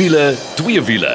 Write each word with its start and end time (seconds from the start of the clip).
Wiele, 0.00 0.32
twee 0.56 0.80
wiele. 0.80 1.10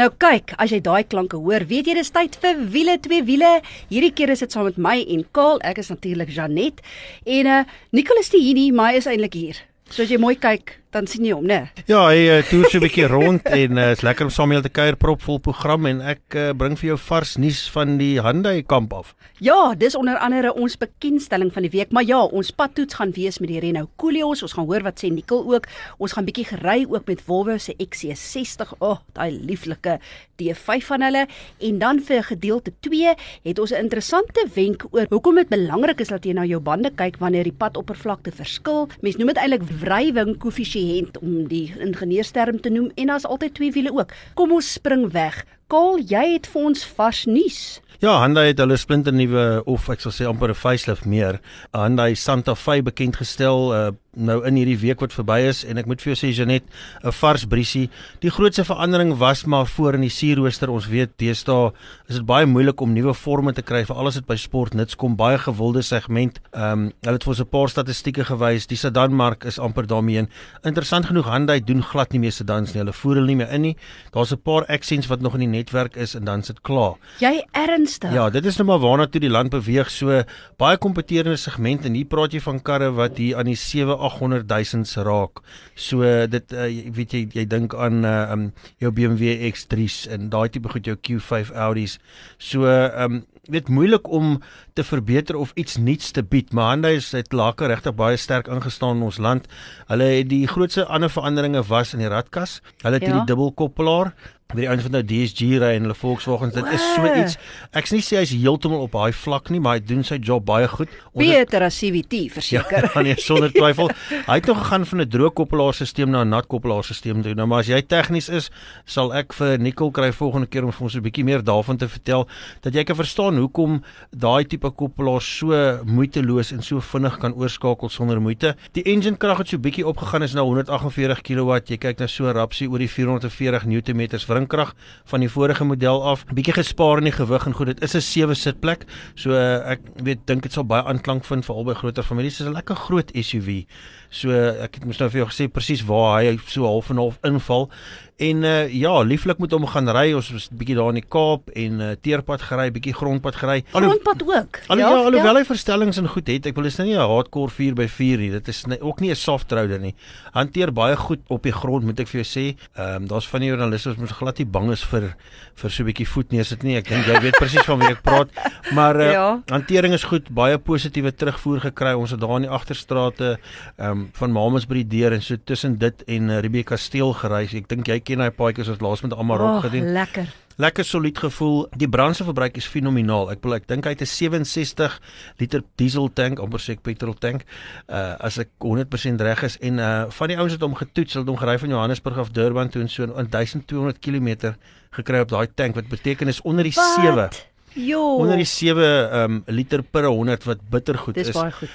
Nou 0.00 0.06
kyk, 0.16 0.54
as 0.56 0.72
jy 0.72 0.78
daai 0.80 1.02
klanke 1.04 1.36
hoor, 1.36 1.66
weet 1.68 1.90
jy 1.90 1.96
dis 1.98 2.08
tyd 2.14 2.38
vir 2.40 2.62
wiele 2.72 2.94
twee 3.04 3.20
wiele. 3.28 3.50
Hierdie 3.90 4.14
keer 4.16 4.32
is 4.32 4.40
dit 4.40 4.56
saam 4.56 4.64
met 4.70 4.78
my 4.80 4.94
en 5.12 5.26
Kaal. 5.36 5.60
Ek 5.68 5.82
is 5.82 5.92
natuurlik 5.92 6.32
Janet 6.32 6.80
en 7.28 7.50
uh 7.58 7.58
Nicholas 7.92 8.32
die 8.32 8.40
hier, 8.40 8.62
maar 8.72 8.94
hy 8.94 9.02
is 9.02 9.10
eintlik 9.12 9.36
hier. 9.36 9.60
So 9.92 10.06
as 10.06 10.14
jy 10.14 10.16
mooi 10.24 10.38
kyk, 10.40 10.78
dan 10.92 11.08
sien 11.08 11.24
jy 11.24 11.32
hom, 11.32 11.46
né? 11.48 11.70
Ja, 11.88 12.02
hy 12.10 12.26
uh, 12.28 12.42
toer 12.44 12.68
so 12.68 12.76
'n 12.76 12.84
bietjie 12.84 13.08
rond 13.08 13.46
en 13.48 13.78
uh, 13.80 13.92
is 13.96 14.04
lekker 14.04 14.28
om 14.28 14.32
saam 14.32 14.50
met 14.52 14.58
julle 14.58 14.68
te 14.68 14.76
kuier 14.76 14.96
propvol 15.00 15.38
program 15.40 15.88
en 15.88 16.02
ek 16.04 16.36
uh, 16.36 16.50
bring 16.52 16.76
vir 16.76 16.92
jou 16.92 16.98
vars 17.08 17.36
nuus 17.40 17.64
van 17.72 17.96
die 17.96 18.20
Hyundai 18.20 18.60
kamp 18.62 18.92
af. 18.92 19.14
Ja, 19.40 19.72
dis 19.74 19.96
onder 19.96 20.20
andere 20.20 20.52
ons 20.52 20.76
bekendstelling 20.76 21.52
van 21.52 21.64
die 21.64 21.72
week, 21.72 21.92
maar 21.96 22.04
ja, 22.04 22.20
ons 22.20 22.52
padtoets 22.52 22.98
gaan 23.00 23.14
wees 23.16 23.40
met 23.40 23.48
die 23.48 23.62
Renault 23.64 23.90
Koleos. 23.96 24.42
Ons 24.44 24.52
gaan 24.52 24.68
hoor 24.68 24.84
wat 24.84 25.00
sê 25.00 25.08
Nikkel 25.08 25.40
ook. 25.48 25.66
Ons 25.98 26.12
gaan 26.12 26.28
bietjie 26.28 26.44
gery 26.52 26.84
ook 26.84 27.08
met 27.08 27.24
Volvo 27.24 27.56
se 27.58 27.72
XC60. 27.72 28.76
O, 28.78 28.92
oh, 28.92 29.00
daai 29.16 29.32
lieflike 29.32 29.96
D5 30.36 30.84
van 30.92 31.06
hulle. 31.08 31.26
En 31.58 31.78
dan 31.78 32.02
vir 32.04 32.22
gedeelte 32.28 32.72
2 32.84 33.16
het 33.48 33.58
ons 33.58 33.72
'n 33.72 33.80
interessante 33.80 34.44
wenk 34.54 34.84
oor 34.90 35.06
hoekom 35.08 35.34
dit 35.40 35.48
belangrik 35.48 36.00
is 36.00 36.08
dat 36.08 36.24
jy 36.24 36.32
na 36.32 36.44
jou 36.44 36.60
bande 36.60 36.90
kyk 36.90 37.16
wanneer 37.16 37.44
die 37.44 37.56
padoppervlakte 37.56 38.30
verskil. 38.32 38.88
Mens 39.00 39.16
noem 39.16 39.32
dit 39.32 39.36
eintlik 39.36 39.62
wrywing 39.80 40.38
koëffisiënt 40.38 40.81
om 41.20 41.46
die 41.48 41.72
ingenieursterm 41.78 42.60
te 42.60 42.72
noem 42.72 42.90
en 42.94 43.12
daar's 43.12 43.28
altyd 43.28 43.54
twee 43.54 43.72
wiele 43.72 43.92
ook. 43.94 44.12
Kom 44.34 44.52
ons 44.52 44.72
spring 44.72 45.08
weg. 45.14 45.44
Kaal, 45.72 45.98
jy 46.04 46.24
het 46.34 46.46
vir 46.52 46.68
ons 46.68 46.84
vars 46.96 47.24
nuus. 47.30 47.80
Ja, 48.02 48.16
Hyundai 48.18 48.48
het 48.48 48.58
hulle 48.58 48.76
splinter 48.76 49.14
nuwe 49.14 49.62
of 49.70 49.86
ek 49.92 50.00
sal 50.02 50.12
sê 50.12 50.26
amper 50.26 50.50
'n 50.50 50.58
facelift 50.58 51.04
meer. 51.06 51.38
Hyundai 51.70 52.14
Santa 52.14 52.54
Fe 52.58 52.82
bekend 52.82 53.16
gestel 53.16 53.70
uh, 53.72 53.92
nou 54.12 54.42
in 54.44 54.58
hierdie 54.60 54.76
week 54.76 55.00
wat 55.00 55.14
verby 55.16 55.38
is 55.48 55.62
en 55.64 55.78
ek 55.80 55.86
moet 55.88 56.02
vir 56.04 56.12
jou 56.12 56.18
sê 56.20 56.28
Janet, 56.36 56.64
'n 57.02 57.12
vars 57.12 57.44
briesie. 57.48 57.88
Die 58.20 58.30
grootste 58.30 58.64
verandering 58.64 59.16
was 59.18 59.44
maar 59.44 59.66
voor 59.66 59.94
in 59.94 60.02
die 60.02 60.10
sierrooster. 60.10 60.70
Ons 60.70 60.86
weet 60.86 61.16
deesdae 61.18 61.72
is 62.08 62.16
dit 62.16 62.26
baie 62.26 62.46
moeilik 62.46 62.80
om 62.80 62.92
nuwe 62.92 63.14
forme 63.14 63.52
te 63.52 63.62
kry 63.62 63.84
vir 63.84 63.96
alles 63.96 64.14
wat 64.16 64.26
by 64.26 64.36
sport 64.36 64.74
nits 64.74 64.94
kom. 64.96 65.16
Baie 65.16 65.38
gewilde 65.38 65.82
segment. 65.82 66.40
Ehm 66.52 66.72
um, 66.72 66.92
hulle 67.02 67.14
het 67.14 67.24
vir 67.24 67.30
ons 67.30 67.40
'n 67.40 67.48
paar 67.48 67.68
statistieke 67.68 68.24
gewys. 68.24 68.66
Die 68.66 68.76
sedanmark 68.76 69.44
is 69.44 69.58
amper 69.58 69.86
daarmee 69.86 70.18
in. 70.18 70.28
Interessant 70.62 71.06
genoeg 71.06 71.26
Hyundai 71.26 71.60
doen 71.60 71.82
glad 71.82 72.12
nie 72.12 72.20
meer 72.20 72.32
sedans 72.32 72.72
nie. 72.74 72.82
Hulle 72.82 72.92
voer 72.92 73.14
hulle 73.14 73.26
nie 73.26 73.36
meer 73.36 73.50
in 73.50 73.62
nie. 73.62 73.76
Daar's 74.12 74.32
'n 74.32 74.42
paar 74.42 74.66
accents 74.66 75.08
wat 75.08 75.20
nog 75.20 75.34
in 75.34 75.40
die 75.40 75.58
netwerk 75.58 75.96
is 75.96 76.14
en 76.14 76.24
dan 76.24 76.42
sit 76.42 76.60
klaar. 76.60 76.94
Jy 77.18 77.44
ernstig? 77.52 78.12
Ja, 78.12 78.30
dit 78.30 78.44
is 78.44 78.56
nou 78.58 78.66
maar 78.66 78.78
waarna 78.78 79.06
toe 79.06 79.20
die 79.20 79.30
land 79.30 79.50
beweeg. 79.50 79.90
So 79.90 80.22
baie 80.58 80.76
kompeterende 80.76 81.36
segment 81.36 81.84
en 81.84 81.94
hier 81.94 82.04
praat 82.06 82.32
jy 82.32 82.40
van 82.40 82.62
karre 82.62 82.92
wat 82.92 83.16
hier 83.16 83.36
aan 83.36 83.46
die 83.46 83.56
7 83.56 84.01
800 84.02 84.46
000 84.74 84.88
se 84.88 85.04
raak. 85.06 85.42
So 85.74 86.06
dit 86.26 86.54
uh, 86.54 86.68
weet 86.98 87.14
jy 87.16 87.26
jy 87.32 87.46
dink 87.48 87.74
aan 87.74 88.04
uh, 88.04 88.30
um 88.34 88.48
jou 88.82 88.92
BMW 88.92 89.36
X3s 89.52 90.06
en 90.12 90.30
daai 90.32 90.48
tipe 90.52 90.72
goed 90.72 90.88
jou 90.88 90.98
Q5 90.98 91.54
Audi's. 91.54 91.98
So 92.38 92.66
um 92.66 93.22
dit 93.50 93.68
moeilik 93.68 94.06
om 94.06 94.36
te 94.72 94.84
verbeter 94.86 95.36
of 95.36 95.50
iets 95.58 95.76
nuuts 95.76 96.10
te 96.14 96.22
bied. 96.22 96.52
Maar 96.52 96.70
Hyundai 96.72 97.00
het 97.00 97.32
laker 97.32 97.72
regtig 97.72 97.94
baie 97.98 98.16
sterk 98.16 98.46
ingestaan 98.46 98.96
in 98.96 99.08
ons 99.08 99.18
land. 99.18 99.48
Hulle 99.90 100.04
het 100.04 100.28
die 100.30 100.46
grootste 100.46 100.86
ander 100.86 101.10
veranderinge 101.10 101.62
was 101.66 101.92
in 101.94 102.04
die 102.04 102.10
radkas. 102.12 102.60
Hulle 102.82 103.00
het 103.00 103.02
ja. 103.06 103.10
hierdie 103.10 103.26
dubbelkoppelaar 103.34 104.14
by 104.52 104.60
die 104.60 104.68
ouens 104.68 104.84
wat 104.86 104.92
nou 104.92 105.02
DSG 105.02 105.58
ry 105.62 105.74
en 105.76 105.86
hulle 105.86 105.96
Volkswagens 105.96 106.54
dit 106.54 106.66
is 106.76 106.82
so 106.94 107.08
iets 107.08 107.38
ek 107.72 107.88
sê 107.88 107.98
nie 107.98 108.04
sê 108.04 108.18
hy's 108.20 108.34
heeltemal 108.36 108.84
op 108.86 108.92
daai 108.96 109.12
vlak 109.16 109.50
nie 109.50 109.60
maar 109.62 109.78
hy 109.78 109.84
doen 109.86 110.04
sy 110.04 110.18
job 110.20 110.44
baie 110.46 110.68
goed. 110.68 110.90
Beter 111.16 111.64
as 111.66 111.78
CVT 111.80 112.26
verseker. 112.32 112.88
Ja, 112.88 113.02
nee 113.06 113.16
sonder 113.20 113.52
twyfel. 113.52 113.90
Hy 114.26 114.38
het 114.38 114.48
nog 114.50 114.60
gegaan 114.62 114.86
van 114.88 115.00
'n 115.00 115.08
droë 115.08 115.32
koppelaarstelsel 115.40 116.08
na 116.08 116.24
'n 116.24 116.28
nat 116.28 116.46
koppelaarstelsel 116.46 117.22
toe. 117.22 117.34
Nou 117.34 117.46
maar 117.46 117.60
as 117.60 117.68
jy 117.68 117.80
tegnies 117.82 118.28
is 118.28 118.50
sal 118.84 119.12
ek 119.14 119.32
vir 119.32 119.58
Nicole 119.58 119.92
kry 119.92 120.12
volgende 120.12 120.46
keer 120.46 120.64
om 120.64 120.72
vir 120.72 120.82
ons 120.82 120.96
'n 120.96 121.02
bietjie 121.02 121.24
meer 121.24 121.42
daarvan 121.42 121.76
te 121.76 121.88
vertel 121.88 122.28
dat 122.62 122.74
jy 122.74 122.84
kan 122.84 122.96
verstaan 122.96 123.36
hoekom 123.36 123.82
daai 124.10 124.44
tipe 124.44 124.70
koppelaar 124.70 125.22
so 125.22 125.80
moeiteloos 125.84 126.52
en 126.52 126.62
so 126.62 126.80
vinnig 126.80 127.18
kan 127.18 127.34
oorskakel 127.34 127.88
sonder 127.88 128.20
moeite. 128.20 128.56
Die 128.72 128.84
engine 128.84 129.16
krag 129.16 129.38
het 129.38 129.48
so 129.48 129.58
bietjie 129.58 129.86
opgegaan 129.86 130.22
is 130.22 130.34
nou 130.34 130.44
148 130.44 131.22
kW 131.22 131.60
jy 131.66 131.76
kyk 131.76 131.98
na 131.98 132.06
so 132.06 132.30
rapsie 132.32 132.68
oor 132.68 132.78
die 132.78 132.88
440 132.88 133.66
Nm 133.66 134.18
wringkrag 134.42 134.74
van 135.04 135.20
die 135.20 135.30
vorige 135.30 135.64
model 135.64 136.02
af. 136.02 136.24
Bietjie 136.34 136.54
gespaar 136.56 136.98
in 136.98 137.08
die 137.10 137.14
gewig 137.14 137.46
en 137.46 137.54
goed, 137.54 137.66
dit 137.66 137.82
is 137.82 137.94
'n 137.94 138.00
sewe 138.00 138.34
sitplek. 138.34 138.84
So 139.14 139.30
uh, 139.30 139.72
ek 139.72 139.80
weet 140.02 140.26
dink 140.26 140.42
dit 140.42 140.52
sal 140.52 140.64
baie 140.64 140.82
aanklank 140.82 141.24
vind 141.24 141.44
vir 141.44 141.54
albei 141.54 141.74
groter 141.74 142.02
families. 142.02 142.38
Dit 142.38 142.46
is 142.46 142.52
'n 142.52 142.56
lekker 142.56 142.76
groot 142.76 143.10
SUV. 143.14 143.64
So 144.10 144.30
ek 144.30 144.74
het 144.74 144.84
mos 144.84 144.98
nou 144.98 145.10
vir 145.10 145.20
jou 145.22 145.28
gesê 145.30 145.48
presies 145.48 145.84
waar 145.86 146.22
hy 146.22 146.38
so 146.46 146.64
half 146.64 146.90
en 146.90 146.96
half 146.96 147.18
inval. 147.22 147.70
En 148.16 148.42
uh, 148.44 148.72
ja, 148.72 149.00
lieflik 149.00 149.38
moet 149.38 149.52
hom 149.54 149.64
gaan 149.66 149.88
ry. 149.90 150.12
Ons 150.14 150.28
was 150.34 150.48
bietjie 150.52 150.76
daar 150.76 150.92
in 150.92 151.00
die 151.00 151.08
Kaap 151.08 151.48
en 151.58 151.80
uh, 151.80 151.92
teerpad 152.04 152.42
gery, 152.48 152.68
bietjie 152.74 152.94
grondpad 152.94 153.38
gery. 153.40 153.62
Grondpad 153.72 154.22
ook. 154.26 154.58
Al, 154.68 154.82
ja, 154.82 154.90
ja, 154.90 155.04
alhoewel 155.06 155.40
hy 155.40 155.44
verstellings 155.48 155.98
en 155.98 156.10
goed 156.12 156.28
het. 156.30 156.46
Ek 156.50 156.58
wil 156.58 156.68
dis 156.68 156.76
nou 156.78 156.86
nie 156.88 156.96
'n 156.96 157.08
hardcore 157.08 157.50
4x4 157.50 158.22
nie. 158.22 158.30
Dit 158.34 158.48
is 158.48 158.64
nie, 158.66 158.80
ook 158.80 159.00
nie 159.00 159.10
'n 159.10 159.16
soft 159.16 159.52
rouder 159.52 159.80
nie. 159.80 159.94
Hanteer 160.32 160.72
baie 160.72 160.96
goed 160.96 161.20
op 161.28 161.42
die 161.42 161.52
grond, 161.52 161.84
moet 161.84 162.00
ek 162.00 162.08
vir 162.08 162.22
jou 162.22 162.28
sê. 162.28 162.56
Ehm 162.76 163.02
um, 163.02 163.08
daar's 163.08 163.28
van 163.28 163.40
die 163.40 163.48
joernaliste 163.48 163.88
wat 163.88 163.98
mos 163.98 164.12
glad 164.12 164.38
nie 164.38 164.46
bang 164.46 164.70
is 164.70 164.84
vir 164.84 165.16
vir 165.54 165.70
so 165.70 165.82
'n 165.82 165.86
bietjie 165.86 166.08
voet 166.08 166.32
neersit 166.32 166.62
nie. 166.62 166.76
Ek 166.76 166.88
dink 166.88 167.06
jy 167.06 167.20
weet 167.20 167.38
presies 167.40 167.64
van 167.64 167.78
wie 167.78 167.90
ek 167.90 168.02
praat. 168.02 168.28
Maar 168.72 168.96
uh, 168.96 169.12
ja. 169.12 169.42
hantering 169.48 169.94
is 169.94 170.04
goed, 170.04 170.30
baie 170.30 170.58
positiewe 170.58 171.12
terugvoer 171.12 171.60
gekry. 171.60 171.94
Ons 171.94 172.10
het 172.10 172.20
daar 172.20 172.36
in 172.36 172.42
die 172.42 172.50
agterstrate 172.50 173.38
ehm 173.78 173.90
um, 173.90 174.10
van 174.12 174.32
Mamas 174.32 174.66
by 174.66 174.74
die 174.84 175.00
deur 175.00 175.12
en 175.12 175.22
so 175.22 175.36
tussen 175.44 175.78
dit 175.78 176.02
en 176.06 176.28
uh, 176.28 176.40
Rebecca 176.40 176.76
Kasteel 176.76 177.12
gery. 177.12 177.44
Ek 177.52 177.68
dink 177.68 177.88
jy 177.88 177.98
ken 178.04 178.22
daai 178.22 178.30
paadjies 178.30 178.70
wat 178.72 178.80
laas 178.84 179.02
met 179.04 179.14
Amarok 179.14 179.58
oh, 179.58 179.60
gedoen. 179.64 179.92
Lekker. 179.92 180.30
Lekker 180.60 180.84
solied 180.84 181.18
gevoel. 181.18 181.66
Die 181.80 181.88
brandstofverbruik 181.88 182.56
is 182.60 182.68
fenomenaal. 182.68 183.30
Ek 183.32 183.40
wil 183.44 183.56
ek 183.56 183.68
dink 183.70 183.86
hy 183.88 183.94
het 183.94 184.02
'n 184.04 184.10
67 184.10 184.98
liter 185.40 185.62
diesel 185.80 186.10
tank, 186.12 186.38
amper 186.38 186.60
sê 186.60 186.76
ek 186.76 186.82
petrol 186.82 187.14
tank. 187.14 187.46
Uh 187.88 188.16
as 188.20 188.38
ek 188.38 188.50
100% 188.60 189.20
reg 189.20 189.42
is 189.42 189.56
en 189.60 189.78
uh 189.78 190.10
van 190.10 190.28
die 190.28 190.36
ouens 190.36 190.52
het 190.52 190.60
hom 190.60 190.74
getoets, 190.74 191.14
hulle 191.14 191.24
het 191.24 191.32
hom 191.32 191.40
gery 191.40 191.58
van 191.58 191.68
Johannesburg 191.68 192.18
af 192.18 192.30
Durban 192.30 192.68
toe 192.68 192.82
en 192.82 192.88
so 192.88 193.02
in 193.02 193.30
1200 193.30 193.98
km 193.98 194.54
gekry 194.92 195.20
op 195.20 195.28
daai 195.28 195.48
tank 195.54 195.74
wat 195.74 195.88
beteken 195.88 196.28
is 196.28 196.40
onder 196.42 196.64
die 196.64 196.72
7. 196.72 197.30
Jo. 197.74 198.16
Onder 198.16 198.36
die 198.36 198.44
7 198.44 199.22
um 199.22 199.42
liter 199.46 199.82
per 199.82 200.04
100 200.04 200.44
wat 200.44 200.58
bittergoed 200.70 201.16
is. 201.16 201.26
Dis 201.26 201.34
baie 201.34 201.52
goed. 201.52 201.70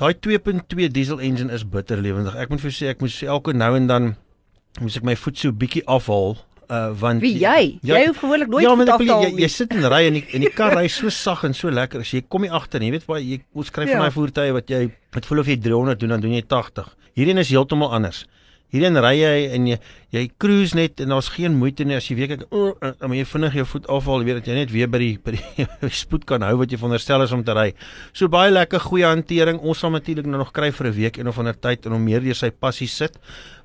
Daai 0.00 0.14
2.2 0.14 0.90
diesel 0.90 1.20
engine 1.20 1.52
is 1.52 1.68
bitter 1.68 1.98
lewendig. 1.98 2.36
Ek 2.36 2.48
moet 2.48 2.62
vir 2.62 2.72
sê 2.72 2.90
ek 2.92 3.02
moet 3.02 3.22
elke 3.26 3.52
nou 3.52 3.74
en 3.76 3.86
dan 3.90 4.14
moet 4.80 4.96
ek 5.00 5.06
my 5.06 5.16
voet 5.16 5.42
so 5.42 5.52
bietjie 5.52 5.84
afhaal 5.86 6.38
uh 6.70 6.90
want 7.00 7.22
Wie 7.24 7.34
jy? 7.40 7.78
Ja, 7.82 7.98
jy 7.98 8.10
hoef 8.10 8.20
gewoonlik 8.22 8.50
nooit 8.52 8.64
ja, 8.64 8.74
te 8.78 8.94
afhaal. 8.94 9.24
Jy, 9.26 9.30
jy 9.42 9.48
sit 9.50 9.72
en 9.74 9.86
ry 9.90 10.04
en 10.06 10.18
die 10.20 10.24
en 10.36 10.44
die 10.46 10.52
kar 10.54 10.76
ry 10.78 10.86
so 10.92 11.10
sag 11.14 11.42
en 11.48 11.56
so 11.56 11.72
lekker 11.74 12.04
as 12.04 12.12
jy 12.14 12.22
kom 12.30 12.46
hier 12.46 12.54
agter, 12.56 12.84
jy 12.84 12.92
weet 12.94 13.08
waar 13.10 13.22
jy 13.22 13.40
ons 13.58 13.72
skryf 13.72 13.90
ja. 13.90 13.98
van 13.98 14.06
daai 14.06 14.14
voertuie 14.14 14.54
wat 14.54 14.70
jy 14.70 14.84
wat 15.16 15.26
voel 15.26 15.42
of 15.42 15.50
jy 15.50 15.58
300 15.64 16.02
doen 16.02 16.14
dan 16.14 16.22
doen 16.22 16.36
jy 16.36 16.44
80. 16.46 16.92
Hierdie 17.18 17.36
is 17.42 17.50
heeltemal 17.50 17.90
anders. 17.96 18.22
Hierheen 18.70 19.00
ry 19.02 19.16
jy 19.18 19.34
en 19.56 19.66
jy 19.72 19.80
jy 20.10 20.24
cruise 20.42 20.74
net 20.74 21.00
en 21.04 21.12
daar's 21.14 21.30
geen 21.36 21.54
moeite 21.58 21.84
nie. 21.86 21.96
As 21.98 22.08
jy 22.10 22.16
weet 22.18 22.34
ek 22.36 22.42
oh, 22.50 22.72
maar 22.80 23.16
jy 23.16 23.26
vinnig 23.30 23.60
jou 23.60 23.66
voet 23.74 23.86
afhaal 23.94 24.24
weet 24.26 24.40
dat 24.40 24.50
jy 24.50 24.56
net 24.58 24.74
weer 24.74 24.90
by 24.94 25.02
die 25.02 25.12
by 25.22 25.36
die 25.36 25.92
spoed 25.94 26.26
kan 26.26 26.42
hou 26.46 26.56
wat 26.62 26.72
jy 26.72 26.80
veronderstel 26.80 27.22
is 27.26 27.34
om 27.36 27.44
te 27.46 27.54
ry. 27.56 27.68
So 28.12 28.30
baie 28.32 28.50
lekker 28.50 28.82
goeie 28.88 29.06
hantering. 29.06 29.62
Ons 29.62 29.84
sal 29.84 29.94
natuurlik 29.94 30.26
nou 30.26 30.42
nog 30.42 30.52
kry 30.56 30.72
vir 30.74 30.90
'n 30.90 30.96
week 30.98 31.18
en 31.18 31.30
of 31.30 31.38
ander 31.38 31.54
tyd 31.54 31.86
en 31.86 31.94
om 31.94 32.04
meer 32.04 32.20
deur 32.20 32.34
sy 32.34 32.50
passie 32.50 32.88
sit. 32.88 33.18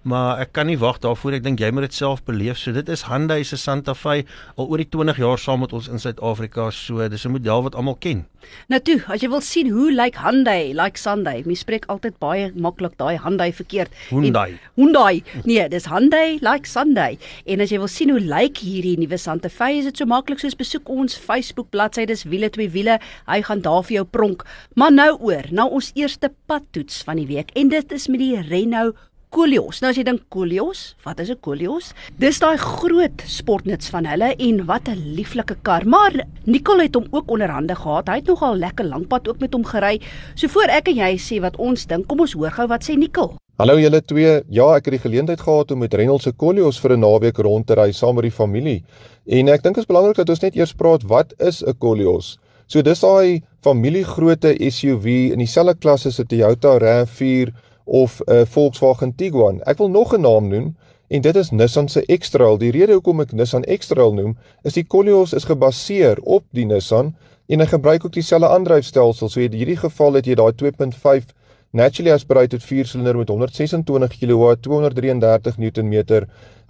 Maar 0.06 0.44
ek 0.44 0.52
kan 0.54 0.68
nie 0.70 0.78
wag 0.78 1.00
daarvoor. 1.02 1.40
Ek 1.40 1.44
dink 1.44 1.60
jy 1.60 1.72
moet 1.74 1.88
dit 1.88 1.96
self 1.98 2.22
beleef. 2.28 2.60
So 2.62 2.72
dit 2.72 2.90
is 2.94 3.08
Hyundai 3.10 3.44
se 3.44 3.58
Santa 3.58 3.96
Fe 3.98 4.22
al 4.56 4.68
oor 4.70 4.78
die 4.78 4.86
20 4.86 5.18
jaar 5.18 5.42
saam 5.42 5.64
met 5.66 5.74
ons 5.74 5.88
in 5.90 5.98
Suid-Afrika. 6.00 6.70
So 6.70 7.08
dis 7.10 7.26
'n 7.26 7.32
model 7.32 7.64
wat 7.64 7.76
almal 7.76 7.98
ken. 7.98 8.26
Nou 8.70 8.80
toe 8.80 9.02
as 9.08 9.22
jy 9.22 9.30
wil 9.30 9.42
sien 9.42 9.72
hoe 9.72 9.90
lyk 9.90 10.04
like 10.04 10.20
Hyundai 10.22 10.74
like 10.74 10.98
Sunday 10.98 11.42
mens 11.46 11.60
spreek 11.60 11.86
altyd 11.86 12.20
baie 12.20 12.52
maklik 12.54 12.98
daai 12.98 13.18
Hyundai 13.18 13.52
verkeerd. 13.52 13.90
Hyundai. 14.10 14.52
En, 14.52 14.60
Hyundai. 14.76 15.24
Nee 15.44 15.68
dis 15.70 15.86
Hyundai 15.86 16.35
like 16.42 16.68
Sunday 16.68 17.18
en 17.46 17.62
as 17.62 17.72
jy 17.72 17.80
wil 17.80 17.92
sien 17.92 18.10
hoe 18.10 18.20
lyk 18.20 18.34
like 18.36 18.66
hierdie 18.66 18.98
nuwe 19.00 19.18
Santa 19.18 19.50
Fe 19.50 19.72
is 19.80 19.90
dit 19.90 19.98
so 19.98 20.06
maklik 20.10 20.40
soos 20.40 20.58
besoek 20.58 20.90
ons 20.90 21.16
Facebook 21.16 21.72
bladsy 21.72 22.06
dis 22.06 22.26
wiele 22.26 22.50
twee 22.50 22.70
wiele 22.70 23.00
hy 23.30 23.42
gaan 23.42 23.64
daar 23.66 23.84
vir 23.88 24.02
jou 24.02 24.06
pronk 24.06 24.46
maar 24.76 24.92
nou 24.92 25.12
oor 25.20 25.48
na 25.52 25.68
ons 25.68 25.92
eerste 25.96 26.32
padtoets 26.48 27.04
van 27.08 27.22
die 27.22 27.28
week 27.28 27.52
en 27.56 27.70
dit 27.70 27.92
is 27.92 28.08
met 28.10 28.20
die 28.20 28.42
Renault 28.50 28.96
Koleos. 29.36 29.82
Nou 29.84 29.90
as 29.92 29.98
jy 30.00 30.06
dink 30.08 30.22
Koleos, 30.32 30.96
wat 31.04 31.20
is 31.20 31.30
'n 31.30 31.42
Koleos? 31.44 31.92
Dis 32.18 32.40
daai 32.40 32.56
groot 32.56 33.20
sportnuts 33.28 33.90
van 33.92 34.06
hulle 34.08 34.32
en 34.40 34.66
wat 34.66 34.88
'n 34.88 35.16
lieflike 35.18 35.58
kar. 35.62 35.84
Maar 35.86 36.24
Nicole 36.46 36.84
het 36.84 36.96
hom 36.96 37.08
ook 37.12 37.30
onderhande 37.30 37.76
gehad. 37.76 38.08
Hy 38.08 38.16
het 38.16 38.28
nogal 38.28 38.56
lekker 38.56 38.86
lank 38.86 39.08
pad 39.08 39.28
ook 39.28 39.40
met 39.40 39.54
hom 39.54 39.66
gery. 39.66 40.00
So 40.36 40.48
voor 40.48 40.70
ek 40.70 40.88
en 40.88 40.96
jy 40.96 41.18
sê 41.18 41.42
wat 41.42 41.58
ons 41.58 41.86
dink, 41.86 42.08
kom 42.08 42.20
ons 42.20 42.34
hoor 42.34 42.52
gou 42.52 42.68
wat 42.68 42.84
sê 42.84 42.96
Nicole. 42.96 43.36
Hallo 43.56 43.78
julle 43.80 44.02
twee. 44.04 44.32
Ja, 44.52 44.66
ek 44.76 44.90
het 44.90 44.98
die 44.98 45.00
geleentheid 45.00 45.40
gehad 45.40 45.70
om 45.72 45.80
met 45.80 45.94
Reynolds 45.96 46.26
se 46.28 46.34
Koleos 46.36 46.76
vir 46.84 46.92
'n 46.92 47.00
naweek 47.00 47.38
rond 47.38 47.66
te 47.68 47.76
ry 47.80 47.94
saam 47.96 48.16
met 48.16 48.28
die 48.28 48.32
familie. 48.32 48.84
En 49.26 49.48
ek 49.48 49.64
dink 49.64 49.76
dit 49.76 49.84
is 49.84 49.88
belangrik 49.88 50.18
dat 50.18 50.30
ons 50.30 50.42
net 50.42 50.56
eers 50.56 50.74
praat 50.74 51.04
wat 51.04 51.34
is 51.40 51.64
'n 51.64 51.74
Koleos? 51.80 52.38
So 52.68 52.82
dis 52.82 53.00
daai 53.00 53.44
familiegrootte 53.64 54.58
SUV 54.60 55.32
in 55.32 55.40
dieselfde 55.40 55.80
klas 55.80 56.06
as 56.06 56.20
'n 56.20 56.28
Toyota 56.28 56.78
RAV4 56.80 57.54
of 57.86 58.22
'n 58.28 58.46
Volkswagen 58.46 59.16
Tiguan. 59.16 59.62
Ek 59.66 59.78
wil 59.78 59.90
nog 59.90 60.14
'n 60.14 60.22
naam 60.22 60.50
noem 60.50 60.76
en 61.08 61.22
dit 61.22 61.36
is 61.36 61.52
Nissan 61.52 61.88
se 61.88 62.02
X-Trail. 62.02 62.58
Die 62.58 62.72
rede 62.72 62.94
hoekom 62.94 63.22
ek 63.22 63.32
Nissan 63.32 63.64
X-Trail 63.64 64.14
noem, 64.14 64.38
is 64.64 64.74
die 64.74 64.84
Koleos 64.84 65.34
is 65.34 65.46
gebaseer 65.46 66.18
op 66.24 66.44
die 66.52 66.66
Nissan 66.66 67.16
en 67.48 67.60
hy 67.60 67.66
gebruik 67.66 68.06
ook 68.06 68.14
dieselfde 68.14 68.50
aandryfstelsel. 68.50 69.30
So 69.30 69.40
in 69.40 69.54
hierdie 69.54 69.78
geval 69.78 70.14
het 70.14 70.26
jy 70.26 70.36
daai 70.36 70.52
2.5 70.52 71.32
naturally 71.76 72.14
aspirated 72.16 72.64
4-silinder 72.64 73.18
met 73.20 73.30
126 73.30 74.20
kW, 74.22 74.54
233 74.64 75.58
Nm. 75.60 75.98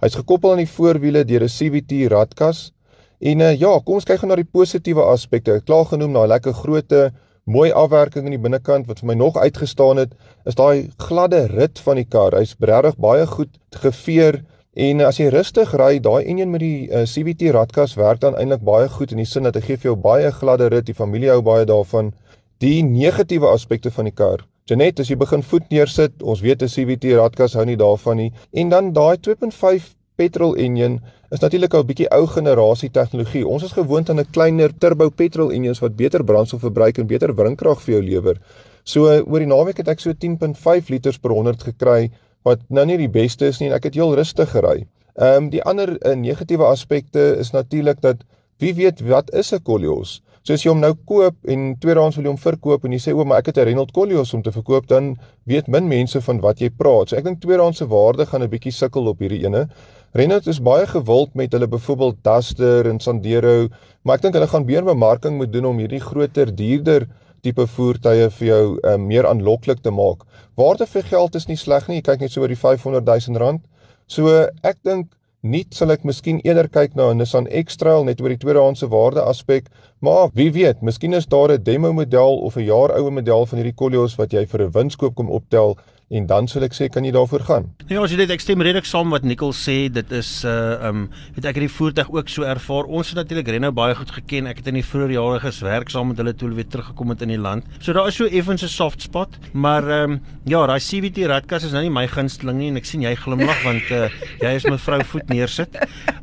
Hy's 0.02 0.16
gekoppel 0.18 0.56
aan 0.56 0.64
die 0.64 0.70
voorwiele 0.70 1.22
deur 1.24 1.44
'n 1.46 1.52
CVT 1.58 2.08
radkas. 2.10 2.72
En 3.20 3.40
uh, 3.40 3.54
ja, 3.54 3.78
kom 3.84 3.94
ons 3.96 4.04
kyk 4.04 4.18
gou 4.20 4.28
na 4.28 4.36
die 4.36 4.44
positiewe 4.44 5.04
aspekte. 5.06 5.54
Ek 5.56 5.64
klaar 5.64 5.86
genoem 5.88 6.12
daai 6.12 6.26
lekker 6.34 6.52
grootte 6.52 7.12
mooi 7.46 7.70
afwerking 7.72 8.26
in 8.26 8.34
die 8.34 8.42
binnekant 8.42 8.88
wat 8.90 8.98
vir 9.00 9.06
my 9.12 9.14
nog 9.14 9.36
uitgestaan 9.38 10.00
het 10.02 10.16
is 10.44 10.58
daai 10.58 10.90
gladde 10.98 11.46
rit 11.52 11.78
van 11.78 11.96
die 11.96 12.04
kar. 12.04 12.34
Hy's 12.34 12.56
regtig 12.58 12.98
baie 12.98 13.26
goed 13.26 13.52
geveer 13.70 14.42
en 14.74 15.00
as 15.00 15.20
jy 15.22 15.30
rustig 15.32 15.72
ry, 15.78 16.00
daai 16.02 16.26
enjin 16.26 16.50
met 16.50 16.60
die 16.60 16.90
uh, 16.90 17.00
eh, 17.00 17.06
CVT 17.06 17.54
radkas 17.54 17.94
werk 17.96 18.20
dan 18.20 18.34
eintlik 18.36 18.66
baie 18.66 18.88
goed 18.88 19.14
in 19.14 19.22
die 19.22 19.30
sin 19.30 19.46
dat 19.46 19.54
hy 19.54 19.62
gee 19.68 19.76
vir 19.76 19.92
jou 19.92 19.96
baie 19.96 20.34
gladde 20.34 20.68
rit. 20.68 20.90
Die 20.90 20.98
familie 20.98 21.30
hou 21.30 21.40
baie 21.46 21.64
daarvan. 21.64 22.12
Die 22.60 22.82
negatiewe 22.82 23.48
aspekte 23.48 23.94
van 23.94 24.10
die 24.10 24.16
kar. 24.16 24.42
Janet, 24.66 24.98
as 24.98 25.06
jy 25.06 25.14
begin 25.14 25.44
voet 25.46 25.68
neersit, 25.70 26.14
ons 26.26 26.40
weet 26.42 26.62
'n 26.62 26.66
CVT 26.66 27.12
radkas 27.14 27.52
hou 27.54 27.64
nie 27.64 27.76
daarvan 27.78 28.16
nie. 28.16 28.32
En 28.52 28.68
dan 28.68 28.92
daai 28.92 29.16
2.5 29.16 29.94
petrol 30.18 30.56
engine 30.56 30.98
is 31.30 31.38
natuurlik 31.38 31.74
'n 31.74 31.86
bietjie 31.86 32.08
ou 32.10 32.26
generasie 32.26 32.90
tegnologie. 32.90 33.46
Ons 33.46 33.62
is 33.62 33.72
gewoond 33.72 34.10
aan 34.10 34.18
'n 34.18 34.30
kleiner 34.32 34.72
turbo 34.78 35.10
petrol 35.10 35.52
engines 35.52 35.78
wat 35.78 35.96
beter 35.96 36.24
brandstof 36.24 36.60
verbruik 36.60 36.98
en 36.98 37.06
beter 37.06 37.34
wrinkrag 37.34 37.80
vir 37.80 37.94
jou 37.94 38.02
lewer. 38.02 38.40
So 38.82 39.06
oor 39.06 39.38
die 39.38 39.46
naweek 39.46 39.76
het 39.76 39.88
ek 39.88 40.00
so 40.00 40.12
10.5 40.12 40.88
liters 40.88 41.18
per 41.18 41.30
100 41.30 41.62
gekry 41.62 42.10
wat 42.42 42.58
nou 42.68 42.84
nie 42.86 42.96
die 42.96 43.08
beste 43.08 43.46
is 43.46 43.60
nie 43.60 43.68
en 43.68 43.74
ek 43.74 43.84
het 43.84 43.94
heel 43.94 44.14
rustig 44.14 44.50
gery. 44.50 44.86
Ehm 45.14 45.44
um, 45.44 45.50
die 45.50 45.62
ander 45.62 45.96
uh, 46.04 46.14
negatiewe 46.14 46.64
aspekte 46.64 47.36
is 47.38 47.52
natuurlik 47.52 48.00
dat 48.00 48.16
wie 48.58 48.74
weet 48.74 49.00
wat 49.00 49.32
is 49.32 49.52
'n 49.52 49.62
Koleos? 49.62 50.22
So 50.46 50.54
as 50.54 50.62
jy 50.62 50.70
hom 50.70 50.78
nou 50.78 50.92
koop 51.10 51.48
en 51.50 51.62
tweedehands 51.82 52.14
wil 52.20 52.28
jy 52.28 52.30
hom 52.30 52.38
verkoop 52.38 52.84
en 52.86 52.92
jy 52.94 53.00
sê 53.02 53.12
o, 53.16 53.24
maar 53.26 53.40
ek 53.42 53.48
het 53.50 53.56
'n 53.58 53.66
Renault 53.66 53.90
Koleos 53.90 54.32
om 54.32 54.42
te 54.42 54.52
verkoop, 54.54 54.86
dan 54.86 55.16
weet 55.44 55.66
min 55.66 55.88
mense 55.88 56.20
van 56.20 56.40
wat 56.40 56.60
jy 56.60 56.70
praat. 56.70 57.08
So 57.08 57.16
ek 57.16 57.24
dink 57.24 57.40
tweedehands 57.40 57.78
se 57.78 57.86
waarde 57.86 58.26
gaan 58.26 58.42
'n 58.42 58.48
bietjie 58.48 58.70
sukkel 58.70 59.08
op 59.08 59.18
hierdie 59.18 59.42
ene. 59.42 59.66
Renault 60.14 60.46
is 60.46 60.62
baie 60.62 60.86
gewild 60.86 61.34
met 61.34 61.52
hulle 61.52 61.66
byvoorbeeld 61.66 62.22
Duster 62.22 62.86
en 62.86 63.00
Sandero, 63.00 63.68
maar 64.04 64.16
ek 64.16 64.22
dink 64.22 64.34
hulle 64.34 64.46
gaan 64.46 64.64
meer 64.64 64.84
bemarking 64.84 65.36
moet 65.36 65.52
doen 65.52 65.66
om 65.66 65.78
hierdie 65.78 66.00
groter, 66.00 66.54
duurder 66.54 67.08
tipe 67.42 67.66
voertuie 67.66 68.30
vir 68.30 68.46
jou 68.46 68.78
um, 68.84 69.06
meer 69.06 69.26
aanloklik 69.26 69.82
te 69.82 69.90
maak. 69.90 70.22
Waarde 70.56 70.86
vir 70.86 71.02
geld 71.02 71.34
is 71.34 71.48
nie 71.48 71.56
sleg 71.56 71.88
nie. 71.88 71.96
Jy 71.96 72.02
kyk 72.02 72.20
net 72.20 72.30
so 72.30 72.40
oor 72.40 72.48
die 72.48 72.56
500 72.56 73.04
000 73.04 73.36
rand. 73.36 73.60
So 74.06 74.30
ek 74.62 74.76
dink 74.84 75.15
nie 75.42 75.64
sal 75.70 75.90
ek 75.90 76.04
miskien 76.04 76.40
eerder 76.44 76.68
kyk 76.68 76.96
na 76.96 77.10
'n 77.10 77.18
Nissan 77.18 77.46
X-Trail 77.46 78.04
net 78.04 78.20
oor 78.20 78.28
die 78.28 78.38
tweedehandse 78.38 78.88
waarde 78.88 79.22
aspek, 79.22 79.68
maar 80.00 80.30
wie 80.34 80.50
weet, 80.50 80.82
miskien 80.82 81.14
is 81.14 81.26
daar 81.26 81.52
'n 81.52 81.62
demo 81.62 81.92
model 81.92 82.38
of 82.38 82.56
'n 82.56 82.64
jaar 82.64 82.90
oue 82.98 83.10
model 83.10 83.46
van 83.46 83.58
hierdie 83.58 83.76
Koleos 83.76 84.16
wat 84.16 84.32
jy 84.32 84.46
vir 84.46 84.62
'n 84.62 84.72
winskoop 84.72 85.14
kom 85.14 85.30
optel 85.30 85.76
en 86.08 86.26
dan 86.26 86.46
sal 86.46 86.62
ek 86.62 86.74
sê 86.76 86.86
kan 86.92 87.02
jy 87.02 87.10
daarvoor 87.14 87.42
gaan. 87.48 87.64
Ja, 87.90 87.98
as 87.98 88.12
jy 88.14 88.20
dit 88.20 88.30
ek 88.30 88.42
stem 88.42 88.62
redelik 88.62 88.86
saam 88.86 89.10
wat 89.10 89.24
Nicole 89.26 89.54
sê, 89.56 89.88
dit 89.90 90.12
is 90.14 90.28
uh 90.46 90.78
um 90.86 91.06
weet 91.34 91.48
ek 91.50 91.58
het 91.58 91.64
die 91.64 91.72
voertuig 91.72 92.12
ook 92.14 92.28
so 92.30 92.46
ervaar. 92.46 92.86
Ons 92.86 93.10
het 93.10 93.18
natuurlik 93.18 93.50
Renault 93.50 93.74
baie 93.74 93.96
goed 93.98 94.12
geken. 94.14 94.46
Ek 94.46 94.60
het 94.60 94.70
in 94.70 94.78
die 94.78 94.84
vroeë 94.86 95.16
jare 95.16 95.40
geswerk 95.42 95.90
saam 95.90 96.12
met 96.12 96.22
hulle 96.22 96.34
toe 96.34 96.46
hulle 96.46 96.60
weer 96.60 96.68
teruggekom 96.70 97.10
het 97.10 97.24
in 97.26 97.34
die 97.34 97.40
land. 97.40 97.66
So 97.80 97.96
daar 97.96 98.06
is 98.12 98.18
so 98.20 98.26
effens 98.26 98.62
'n 98.62 98.70
soft 98.70 99.02
spot, 99.02 99.34
maar 99.52 99.82
um 100.04 100.20
ja, 100.44 100.66
daai 100.66 100.78
CVT 100.78 101.26
radkas 101.26 101.64
is 101.64 101.72
nou 101.72 101.82
nie 101.82 101.90
my 101.90 102.06
gunsteling 102.06 102.58
nie 102.58 102.68
en 102.68 102.76
ek 102.76 102.86
sien 102.86 103.02
jy 103.02 103.14
glimlag 103.16 103.64
want 103.64 103.90
uh 103.90 104.08
jy 104.40 104.54
is 104.54 104.64
mevrou 104.64 105.02
voet 105.02 105.28
neersit. 105.28 105.74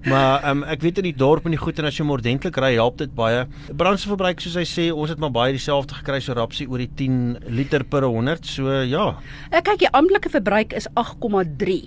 Maar 0.06 0.50
um 0.50 0.63
ek 0.63 0.81
weet 0.81 0.97
in 1.00 1.12
die 1.12 1.18
dorp 1.18 1.45
en 1.45 1.51
die 1.51 1.59
goed 1.59 1.80
en 1.80 1.85
as 1.85 1.97
jy 1.97 2.06
ordentlik 2.07 2.56
ry, 2.57 2.74
help 2.75 2.97
dit 2.97 3.13
baie. 3.13 3.45
Brandstofverbruik 3.75 4.39
soos 4.39 4.56
hy 4.56 4.63
sê, 4.63 4.91
ons 4.94 5.09
het 5.09 5.19
maar 5.19 5.31
baie 5.31 5.51
dieselfde 5.51 5.94
gekry 5.94 6.21
so 6.21 6.33
rapsie 6.33 6.69
oor 6.69 6.77
die 6.77 6.91
10 6.95 7.38
liter 7.50 7.83
per 7.83 8.03
100. 8.03 8.45
So 8.45 8.71
ja. 8.81 9.18
Ek 9.51 9.72
kyk, 9.73 9.87
die 9.87 9.93
amptelike 9.97 10.29
verbruik 10.29 10.73
is 10.77 10.85
8,3. 10.99 11.77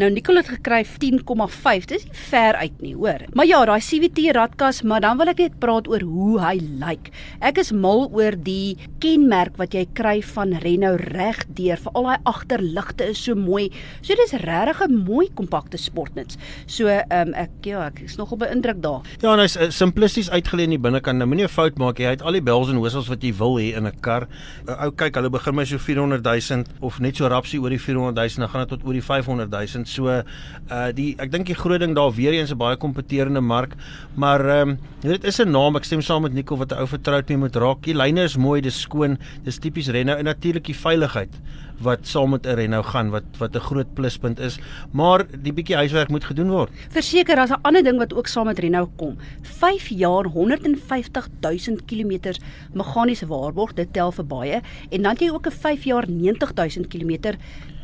Nou 0.00 0.08
Nicole 0.10 0.42
het 0.42 0.50
gekry 0.50 0.82
10,5. 0.86 1.86
Dis 1.90 2.06
nie 2.06 2.18
ver 2.26 2.58
uit 2.58 2.80
nie, 2.82 2.94
hoor. 2.96 3.22
Maar 3.38 3.46
ja, 3.46 3.60
daai 3.68 3.80
CVT 3.80 4.32
radkas, 4.34 4.82
maar 4.82 5.04
dan 5.04 5.18
wil 5.20 5.30
ek 5.30 5.42
net 5.44 5.58
praat 5.62 5.86
oor 5.90 6.02
hoe 6.02 6.40
hy 6.42 6.56
lyk. 6.80 7.10
Ek 7.46 7.60
is 7.62 7.70
mal 7.72 8.06
oor 8.10 8.34
die 8.34 8.76
kenmerk 9.02 9.56
wat 9.60 9.76
jy 9.76 9.84
kry 9.96 10.18
van 10.34 10.56
Renault 10.62 11.02
reg 11.14 11.44
deur. 11.58 11.78
Veral 11.86 12.10
daai 12.10 12.26
agterligte 12.32 13.10
is 13.12 13.22
so 13.22 13.38
mooi. 13.38 13.68
So 14.02 14.14
dis 14.18 14.34
regtig 14.42 14.82
'n 14.82 15.04
mooi 15.06 15.28
kompakte 15.34 15.78
sportnuts. 15.78 16.36
So 16.66 16.88
ehm 16.88 17.28
um, 17.28 17.34
ek 17.34 17.50
ja, 17.62 17.86
ek 17.86 18.02
is 18.04 18.16
nogal 18.16 18.38
beïndruk 18.38 18.82
daar. 18.82 19.02
Ja, 19.22 19.36
hy's 19.36 19.56
uh, 19.56 19.70
simplisties 19.70 20.30
uitgelê 20.30 20.64
in 20.64 20.74
die 20.74 20.82
binnekant. 20.82 21.18
Nou 21.18 21.28
moenie 21.28 21.46
'n 21.46 21.48
fout 21.48 21.78
maak 21.78 21.98
jy. 21.98 22.06
Hy 22.06 22.10
het 22.10 22.22
al 22.22 22.32
die 22.32 22.42
bells 22.42 22.68
en 22.68 22.80
whistles 22.80 23.08
wat 23.08 23.22
jy 23.22 23.32
wil 23.32 23.56
hê 23.58 23.76
in 23.76 23.86
'n 23.86 24.00
kar. 24.00 24.26
Uh, 24.68 24.84
ou 24.84 24.90
kyk, 24.90 25.14
hulle 25.14 25.30
begin 25.30 25.54
my 25.54 25.64
so 25.64 25.78
400 25.78 26.22
000 26.24 26.64
of 26.80 27.00
net 27.00 27.16
so 27.16 27.28
rapsie 27.36 27.60
oor 27.62 27.70
die 27.70 27.80
400 27.80 28.16
000 28.16 28.44
dan 28.44 28.52
gaan 28.52 28.64
dit 28.66 28.74
tot 28.74 28.86
oor 28.86 28.96
die 28.96 29.04
500 29.04 29.52
000. 29.52 29.84
So 29.86 30.08
uh 30.10 30.90
die 30.96 31.14
ek 31.22 31.30
dink 31.32 31.46
die 31.46 31.58
groot 31.58 31.80
ding 31.84 31.94
daar 31.96 32.12
weer 32.16 32.34
eens 32.34 32.52
'n 32.52 32.58
baie 32.58 32.76
kompeterende 32.76 33.40
mark, 33.40 33.76
maar 34.14 34.40
ehm 34.40 34.68
um, 34.68 34.78
dit 35.00 35.24
is 35.24 35.40
'n 35.40 35.50
naam. 35.50 35.76
Ek 35.76 35.84
stem 35.84 36.02
saam 36.02 36.22
met 36.22 36.32
Nico 36.32 36.56
wat 36.56 36.72
'n 36.72 36.80
ou 36.80 36.86
vertroud 36.86 37.28
mee 37.28 37.38
moet 37.38 37.56
raak. 37.56 37.82
Die 37.82 37.94
lyne 37.94 38.24
is 38.24 38.36
mooi, 38.36 38.60
dis 38.60 38.80
skoon, 38.80 39.18
dis 39.44 39.58
tipies 39.58 39.88
Renault 39.88 40.18
en 40.18 40.24
natuurlik 40.24 40.64
die 40.64 40.74
veiligheid 40.74 41.32
wat 41.80 42.06
saam 42.06 42.30
met 42.30 42.46
'n 42.46 42.54
Renault 42.54 42.86
gaan 42.86 43.10
wat 43.10 43.24
wat 43.38 43.54
'n 43.54 43.60
groot 43.60 43.94
pluspunt 43.94 44.38
is, 44.38 44.58
maar 44.92 45.26
die 45.42 45.52
bietjie 45.52 45.76
huiswerk 45.76 46.08
moet 46.08 46.24
gedoen 46.24 46.50
word. 46.50 46.70
Verseker, 46.88 47.38
as 47.38 47.50
'n 47.50 47.62
ander 47.62 47.82
ding 47.82 47.98
wat 47.98 48.14
ook 48.14 48.26
saam 48.26 48.46
met 48.46 48.58
Renault 48.58 48.90
kom, 48.96 49.16
5 49.42 49.88
jaar 49.88 50.24
150 50.24 51.28
000 51.40 51.78
km 51.86 52.34
meganiese 52.72 53.26
waarborg, 53.26 53.74
dit 53.74 53.92
tel 53.92 54.12
vir 54.12 54.26
baie. 54.26 54.60
En 54.90 55.02
dan 55.02 55.16
jy 55.18 55.30
ook 55.30 55.46
'n 55.46 55.50
5 55.50 55.84
jaar 55.84 56.04
90 56.08 56.54
000 56.54 56.86
km 56.88 57.36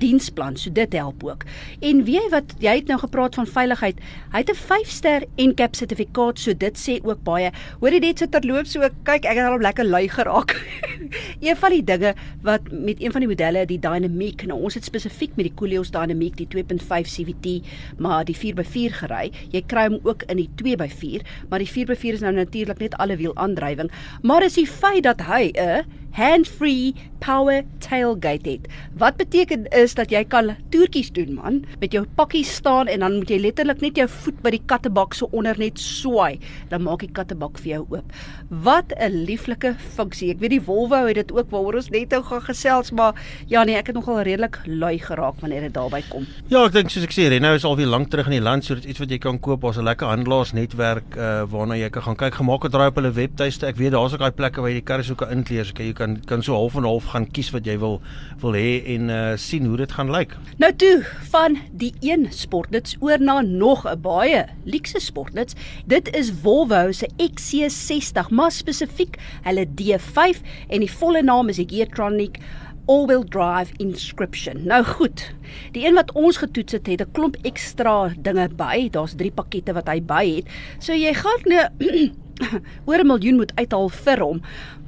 diensplan, 0.02 0.58
so 0.58 0.72
dit 0.74 0.92
help 0.98 1.22
ook. 1.24 1.46
En 1.80 2.02
weet 2.04 2.18
jy 2.18 2.28
wat, 2.32 2.54
jy 2.62 2.74
het 2.80 2.90
nou 2.90 2.98
gepraat 3.02 3.36
van 3.38 3.48
veiligheid. 3.48 4.00
Hy 4.32 4.42
het 4.42 4.50
'n 4.50 4.58
5-ster 4.58 5.26
NCAP 5.36 5.74
sertifikaat, 5.74 6.38
so 6.38 6.54
dit 6.54 6.76
sê 6.78 6.98
ook 7.02 7.22
baie. 7.24 7.50
Hoorie 7.80 8.00
dit 8.00 8.18
so 8.18 8.26
terloop 8.26 8.66
so 8.66 8.80
kyk, 9.04 9.24
ek 9.24 9.36
het 9.36 9.46
al 9.46 9.58
lekker 9.58 9.84
lui 9.84 10.08
geraak. 10.08 10.56
een 11.46 11.56
van 11.56 11.70
die 11.70 11.84
dinge 11.84 12.14
wat 12.42 12.60
met 12.70 13.00
een 13.00 13.12
van 13.12 13.20
die 13.20 13.28
modelle, 13.28 13.66
die 13.66 13.78
Dynamic, 13.78 14.46
nou 14.46 14.60
ons 14.60 14.74
het 14.74 14.84
spesifiek 14.84 15.36
met 15.36 15.46
die 15.46 15.54
Koleos 15.54 15.90
Dynamic 15.90 16.36
die 16.36 16.46
2.5 16.46 17.08
CVT, 17.08 17.62
maar 17.98 18.24
die 18.24 18.36
4x4 18.36 18.92
gery. 19.02 19.30
Jy 19.50 19.62
kry 19.66 19.86
hom 19.88 20.00
ook 20.02 20.22
in 20.22 20.36
die 20.36 20.50
2x4, 20.62 21.26
maar 21.48 21.58
die 21.58 21.70
4x4 21.70 22.18
is 22.18 22.20
nou 22.20 22.32
natuurlik 22.32 22.78
net 22.78 22.94
alle 22.94 23.16
wiel 23.16 23.36
aandrywing, 23.36 23.90
maar 24.22 24.42
is 24.42 24.54
die 24.54 24.66
feit 24.66 25.02
dat 25.02 25.20
hy 25.20 25.52
'n 25.52 25.68
uh, 25.68 25.82
hand-free 26.12 26.94
power 27.22 27.62
tailgate 27.78 28.50
het. 28.50 28.66
Wat 28.98 29.16
beteken 29.16 29.68
is 29.78 29.94
dat 29.94 30.10
jy 30.10 30.24
kan 30.28 30.56
toertjies 30.74 31.12
doen 31.14 31.36
man, 31.36 31.60
met 31.80 31.94
jou 31.94 32.02
pakkie 32.18 32.44
staan 32.44 32.90
en 32.90 33.04
dan 33.04 33.20
moet 33.20 33.30
jy 33.30 33.38
letterlik 33.44 33.80
net 33.84 34.00
jou 34.00 34.08
voet 34.10 34.40
by 34.42 34.50
die 34.56 34.62
kattebak 34.66 35.14
so 35.14 35.28
onder 35.32 35.58
net 35.58 35.78
swaai, 35.78 36.40
dan 36.72 36.82
maak 36.82 37.04
die 37.04 37.12
kattebak 37.14 37.60
vir 37.62 37.76
jou 37.76 37.82
oop. 37.94 38.12
Wat 38.50 38.92
'n 38.98 39.24
lieflike 39.26 39.74
funksie. 39.94 40.30
Ek 40.30 40.40
weet 40.40 40.50
die 40.50 40.60
Volvo 40.60 41.06
het 41.06 41.14
dit 41.14 41.32
ook 41.32 41.50
waaroor 41.50 41.74
ons 41.74 41.90
net 41.90 42.10
nou 42.10 42.22
gaan 42.22 42.42
gesels, 42.42 42.90
maar 42.90 43.14
ja 43.46 43.64
nee, 43.64 43.76
ek 43.76 43.86
het 43.86 43.96
nogal 43.96 44.22
redelik 44.22 44.58
lui 44.66 44.98
geraak 44.98 45.40
wanneer 45.40 45.60
dit 45.60 45.74
daarby 45.74 46.02
kom. 46.08 46.26
Ja, 46.48 46.64
ek 46.64 46.72
dink 46.72 46.90
soos 46.90 47.04
ek 47.04 47.12
sê, 47.12 47.28
Renault 47.28 47.56
is 47.56 47.64
al 47.64 47.76
weer 47.76 47.86
lank 47.86 48.10
terug 48.10 48.26
in 48.26 48.32
die 48.32 48.40
land, 48.40 48.64
so 48.64 48.74
dit 48.74 48.84
is 48.84 48.90
iets 48.90 48.98
wat 48.98 49.10
jy 49.10 49.18
kan 49.18 49.38
koop. 49.38 49.60
Daar's 49.60 49.78
'n 49.78 49.84
lekker 49.84 50.06
handelaarsnetwerk 50.06 51.16
uh 51.16 51.42
waarna 51.42 51.76
jy 51.76 51.90
kan 51.90 52.02
gaan 52.02 52.16
kyk. 52.16 52.34
Gemaak 52.34 52.62
het 52.62 52.72
draai 52.72 52.88
op 52.88 52.96
hulle 52.96 53.12
webtuiste. 53.12 53.66
Ek 53.66 53.76
weet 53.76 53.92
daar's 53.92 54.12
ook 54.12 54.18
daai 54.18 54.32
plekke 54.32 54.60
waar 54.60 54.70
jy 54.70 54.80
die 54.80 54.88
karre 54.90 55.02
soek 55.02 55.22
inkleer, 55.30 55.64
so 55.64 55.72
jy 55.76 55.92
kan 55.92 56.01
kan 56.28 56.42
so 56.42 56.54
half 56.54 56.76
en 56.78 56.86
half 56.88 57.10
gaan 57.12 57.26
kies 57.30 57.50
wat 57.54 57.66
jy 57.68 57.76
wil 57.82 58.00
wil 58.42 58.56
hê 58.58 58.82
en 58.94 59.10
uh 59.12 59.20
sien 59.36 59.66
hoe 59.66 59.76
dit 59.80 59.92
gaan 59.92 60.10
lyk. 60.10 60.36
Nou 60.62 60.72
toe 60.76 61.02
van 61.32 61.58
die 61.72 61.92
een 62.00 62.26
sportnuts 62.30 62.96
oor 63.00 63.20
na 63.20 63.40
nog 63.40 63.86
'n 63.86 64.00
baie 64.00 64.46
luukse 64.64 65.00
sportnuts. 65.00 65.54
Dit 65.86 66.10
is 66.16 66.32
Volvo 66.42 66.92
se 66.92 67.08
XC60, 67.16 68.30
maar 68.30 68.50
spesifiek 68.52 69.18
hulle 69.42 69.66
D5 69.66 70.42
en 70.68 70.80
die 70.80 70.92
volle 70.92 71.22
naam 71.22 71.48
is 71.48 71.56
die 71.56 71.68
Geartronic 71.68 72.38
all-wheel 72.86 73.24
drive 73.24 73.72
inscription. 73.78 74.66
Nou 74.66 74.82
goed. 74.84 75.30
Die 75.72 75.86
een 75.86 75.94
wat 75.94 76.12
ons 76.18 76.40
getoets 76.42 76.72
het, 76.72 76.86
het 76.86 77.00
'n 77.00 77.12
klomp 77.12 77.36
ekstra 77.42 78.12
dinge 78.18 78.48
by. 78.48 78.88
Daar's 78.90 79.14
3 79.14 79.30
pakkette 79.30 79.72
wat 79.72 79.88
hy 79.88 80.00
by 80.02 80.24
het. 80.36 80.46
So 80.78 80.92
jy 80.92 81.14
gaan 81.14 81.42
nou 81.44 81.66
oor 82.86 82.98
'n 82.98 83.06
miljoen 83.06 83.36
moet 83.36 83.52
uithaal 83.56 83.88
vir 83.88 84.20
hom. 84.20 84.42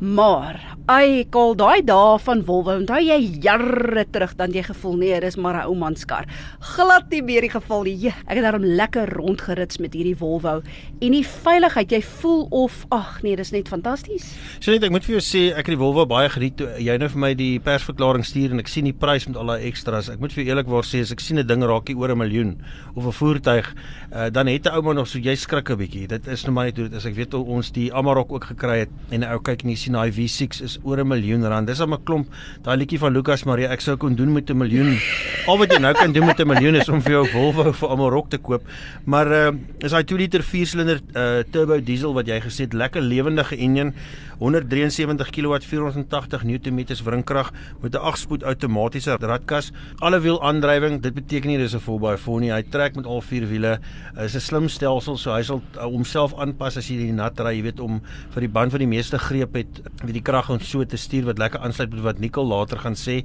Maar 0.04 0.58
ai, 0.90 1.24
kol 1.30 1.54
daai 1.56 1.80
dae 1.86 2.18
van 2.18 2.42
Volvo, 2.44 2.74
onthou 2.76 2.98
jy 3.00 3.16
jare 3.40 4.04
terug 4.10 4.34
dan 4.36 4.52
jy 4.52 4.64
gevoel 4.66 4.96
nee, 4.96 5.20
dis 5.20 5.36
maar 5.36 5.54
'n 5.62 5.66
ou 5.70 5.74
man 5.74 5.96
se 5.96 6.06
kar. 6.06 6.26
Glad 6.60 7.10
nie 7.10 7.22
meer 7.22 7.40
die 7.40 7.50
geval 7.50 7.84
nie. 7.84 8.08
Ek 8.26 8.36
het 8.36 8.42
daarom 8.42 8.64
lekker 8.64 9.08
rondgerits 9.08 9.78
met 9.78 9.94
hierdie 9.94 10.16
Volvo 10.16 10.62
en 11.00 11.12
die 11.12 11.24
veiligheid, 11.24 11.90
jy 11.90 12.02
voel 12.02 12.46
of 12.50 12.86
ag 12.90 13.22
nee, 13.22 13.36
dis 13.36 13.52
net 13.52 13.68
fantasties. 13.68 14.34
So 14.60 14.72
net 14.72 14.82
ek 14.82 14.90
moet 14.90 15.04
vir 15.04 15.20
jou 15.20 15.22
sê 15.22 15.52
ek 15.52 15.66
het 15.66 15.74
die 15.74 15.80
Volvo 15.80 16.06
baie 16.06 16.28
geniet 16.28 16.56
toe 16.56 16.68
jy 16.78 16.96
nou 16.98 17.08
vir 17.08 17.20
my 17.20 17.34
die 17.34 17.60
persverklaring 17.60 18.24
stuur 18.24 18.50
en 18.50 18.58
ek 18.58 18.68
sien 18.68 18.84
die 18.84 18.92
prys 18.92 19.26
met 19.26 19.36
al 19.36 19.46
daai 19.46 19.68
extras. 19.68 20.10
Ek 20.10 20.20
moet 20.20 20.32
vir 20.32 20.44
eerlikwaar 20.44 20.84
sê 20.84 21.00
as 21.00 21.12
ek 21.12 21.20
sien 21.20 21.38
'n 21.38 21.46
ding 21.46 21.62
raak 21.62 21.88
hier 21.88 21.96
oor 21.96 22.10
'n 22.10 22.18
miljoen 22.18 22.58
of 22.94 23.06
'n 23.06 23.12
voertuig, 23.12 23.74
uh, 24.12 24.30
dan 24.30 24.46
het 24.46 24.66
'n 24.66 24.74
ouma 24.74 24.92
nog 24.92 25.08
so 25.08 25.18
jy 25.18 25.34
skrik 25.34 25.70
'n 25.70 25.78
bietjie. 25.78 26.08
Dit 26.08 26.26
is 26.26 26.44
nou 26.44 26.52
maar 26.52 26.66
net 26.66 26.76
hoe 26.76 26.88
dit 26.88 26.98
is. 26.98 27.06
Ek 27.06 27.14
weet 27.14 27.33
hoe 27.34 27.56
ons 27.56 27.70
die 27.74 27.88
Amarok 27.94 28.32
ook 28.32 28.44
gekry 28.52 28.78
het 28.84 28.90
en 29.10 29.20
'n 29.20 29.30
ou 29.32 29.40
kyk 29.40 29.64
en 29.64 29.70
jy 29.70 29.76
sien 29.76 29.92
daai 29.92 30.10
V6 30.10 30.62
is 30.62 30.78
oor 30.82 30.98
'n 31.00 31.08
miljoen 31.08 31.44
rand. 31.44 31.66
Dis 31.66 31.80
'n 31.80 32.04
klomp 32.04 32.28
daai 32.62 32.76
liedjie 32.76 32.98
van 32.98 33.12
Lucas 33.12 33.44
Maria 33.44 33.70
ek 33.70 33.80
sou 33.80 33.96
kon 33.96 34.14
doen 34.14 34.32
met 34.32 34.50
'n 34.50 34.56
miljoen. 34.56 34.98
Al 35.46 35.58
wat 35.58 35.72
jy 35.72 35.78
nou 35.78 35.94
kan 35.94 36.12
doen 36.12 36.26
met 36.26 36.40
'n 36.40 36.46
miljoen 36.46 36.74
is 36.74 36.88
om 36.88 37.00
vir 37.00 37.12
jou 37.12 37.26
Volvo 37.26 37.72
vir 37.72 37.88
Amarok 37.88 38.30
te 38.30 38.38
koop. 38.38 38.62
Maar 39.04 39.26
uh 39.26 39.52
is 39.78 39.90
daai 39.90 40.04
2 40.04 40.18
liter 40.18 40.42
4 40.42 40.66
silinder 40.66 41.00
uh 41.14 41.42
turbo 41.50 41.80
diesel 41.80 42.14
wat 42.14 42.26
jy 42.26 42.40
gesê 42.40 42.60
het 42.64 42.72
lekker 42.72 43.02
lewendige 43.02 43.56
enjin 43.56 43.94
173 44.38 45.30
kW 45.30 45.58
480 45.62 46.44
Nm 46.44 46.80
wrinkrag 47.04 47.52
met 47.80 47.94
'n 47.94 47.98
8-spoed 47.98 48.42
outomatiese 48.44 49.16
ratkas. 49.20 49.72
Alle 49.98 50.20
wiel 50.20 50.42
aandrywing, 50.42 51.00
dit 51.02 51.14
beteken 51.14 51.48
nie 51.48 51.58
dis 51.58 51.74
'n 51.74 51.80
volbaie 51.80 52.18
vol 52.18 52.38
nie. 52.38 52.52
Hy 52.52 52.62
trek 52.62 52.96
met 52.96 53.06
al 53.06 53.20
vier 53.20 53.46
wiele. 53.48 53.78
Is 54.16 54.34
'n 54.34 54.40
slim 54.40 54.68
stelsel 54.68 55.16
so 55.16 55.32
hy 55.32 55.42
sal 55.42 55.62
homself 55.78 56.34
aanpas 56.34 56.76
as 56.76 56.88
jy 56.88 56.96
die 56.96 57.12
nat 57.24 57.40
ry, 57.46 57.56
jy 57.58 57.64
weet 57.70 57.82
om 57.84 58.02
vir 58.36 58.46
die 58.46 58.52
band 58.58 58.74
van 58.76 58.84
die 58.84 58.90
meeste 58.90 59.20
greep 59.20 59.56
het, 59.60 59.80
weet 60.04 60.18
die 60.20 60.24
krag 60.24 60.52
om 60.52 60.60
so 60.60 60.84
te 60.84 61.00
stuur 61.00 61.32
wat 61.32 61.42
lekker 61.42 61.64
aansluit 61.64 61.96
met 61.96 62.06
wat 62.12 62.22
Nicole 62.22 62.52
later 62.52 62.84
gaan 62.84 62.98
sê. 62.98 63.22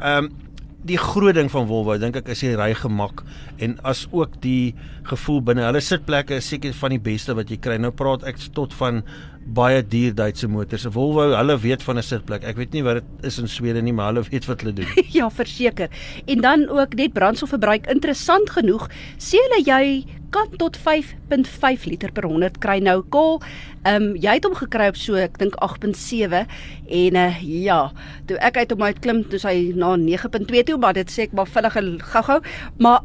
Ehm 0.00 0.32
um, 0.32 0.34
die 0.84 0.98
groot 1.00 1.32
ding 1.36 1.48
van 1.48 1.64
Volvo 1.68 1.96
dink 1.96 2.18
ek 2.18 2.26
is 2.34 2.42
die 2.44 2.52
ry 2.60 2.72
gemak 2.76 3.22
en 3.64 3.78
as 3.88 4.04
ook 4.12 4.34
die 4.44 4.74
gevoel 5.08 5.40
binne 5.48 5.64
hulle 5.64 5.80
sitplekke 5.84 6.36
is 6.42 6.48
seker 6.52 6.74
van 6.76 6.92
die 6.92 7.00
beste 7.00 7.36
wat 7.36 7.48
jy 7.52 7.56
kry. 7.64 7.78
Nou 7.80 7.92
praat 7.96 8.26
ek 8.28 8.42
tot 8.56 8.76
van 8.76 9.00
baie 9.44 9.82
duur 9.84 10.14
Duitse 10.16 10.48
motors. 10.48 10.86
Volvo, 10.92 11.26
hulle 11.36 11.56
weet 11.60 11.82
van 11.84 11.98
'n 11.98 12.02
sitplek. 12.02 12.44
Ek 12.44 12.56
weet 12.56 12.72
nie 12.72 12.82
wat 12.82 13.00
dit 13.00 13.26
is 13.28 13.38
in 13.38 13.48
Swede 13.48 13.82
nie, 13.82 13.92
maar 13.92 14.12
hulle 14.12 14.24
weet 14.28 14.46
wat 14.46 14.60
hulle 14.60 14.72
doen. 14.72 14.88
ja, 15.18 15.30
verseker. 15.30 15.88
En 16.26 16.40
dan 16.40 16.68
ook 16.68 16.94
net 16.94 17.12
brandstofverbruik 17.12 17.86
interessant 17.86 18.50
genoeg, 18.50 18.88
sê 19.18 19.36
hulle 19.36 19.62
jy 19.64 20.04
kan 20.34 20.50
tot 20.58 20.76
5.5 20.80 21.86
liter 21.90 22.12
per 22.14 22.26
100 22.26 22.58
kry 22.64 22.80
nou 22.82 23.00
kol. 23.14 23.40
Ehm 23.84 24.10
um, 24.10 24.10
jy 24.18 24.36
het 24.38 24.46
hom 24.48 24.56
gekry 24.58 24.90
op 24.90 24.98
so 24.98 25.18
ek 25.20 25.38
dink 25.38 25.56
8.7 25.62 26.44
en 27.00 27.18
uh, 27.20 27.40
ja, 27.42 27.80
toe 28.28 28.38
ek 28.42 28.58
uit 28.62 28.74
op 28.74 28.82
my 28.82 28.92
klim 28.98 29.22
toe 29.30 29.40
hy 29.46 29.72
na 29.78 29.94
9.2 30.00 30.66
toe, 30.70 30.78
maar 30.80 30.96
dit 30.98 31.10
sê 31.10 31.28
ek 31.28 31.36
maar 31.36 31.50
vinnig 31.50 32.06
gou-gou, 32.14 32.40
maar 32.82 33.04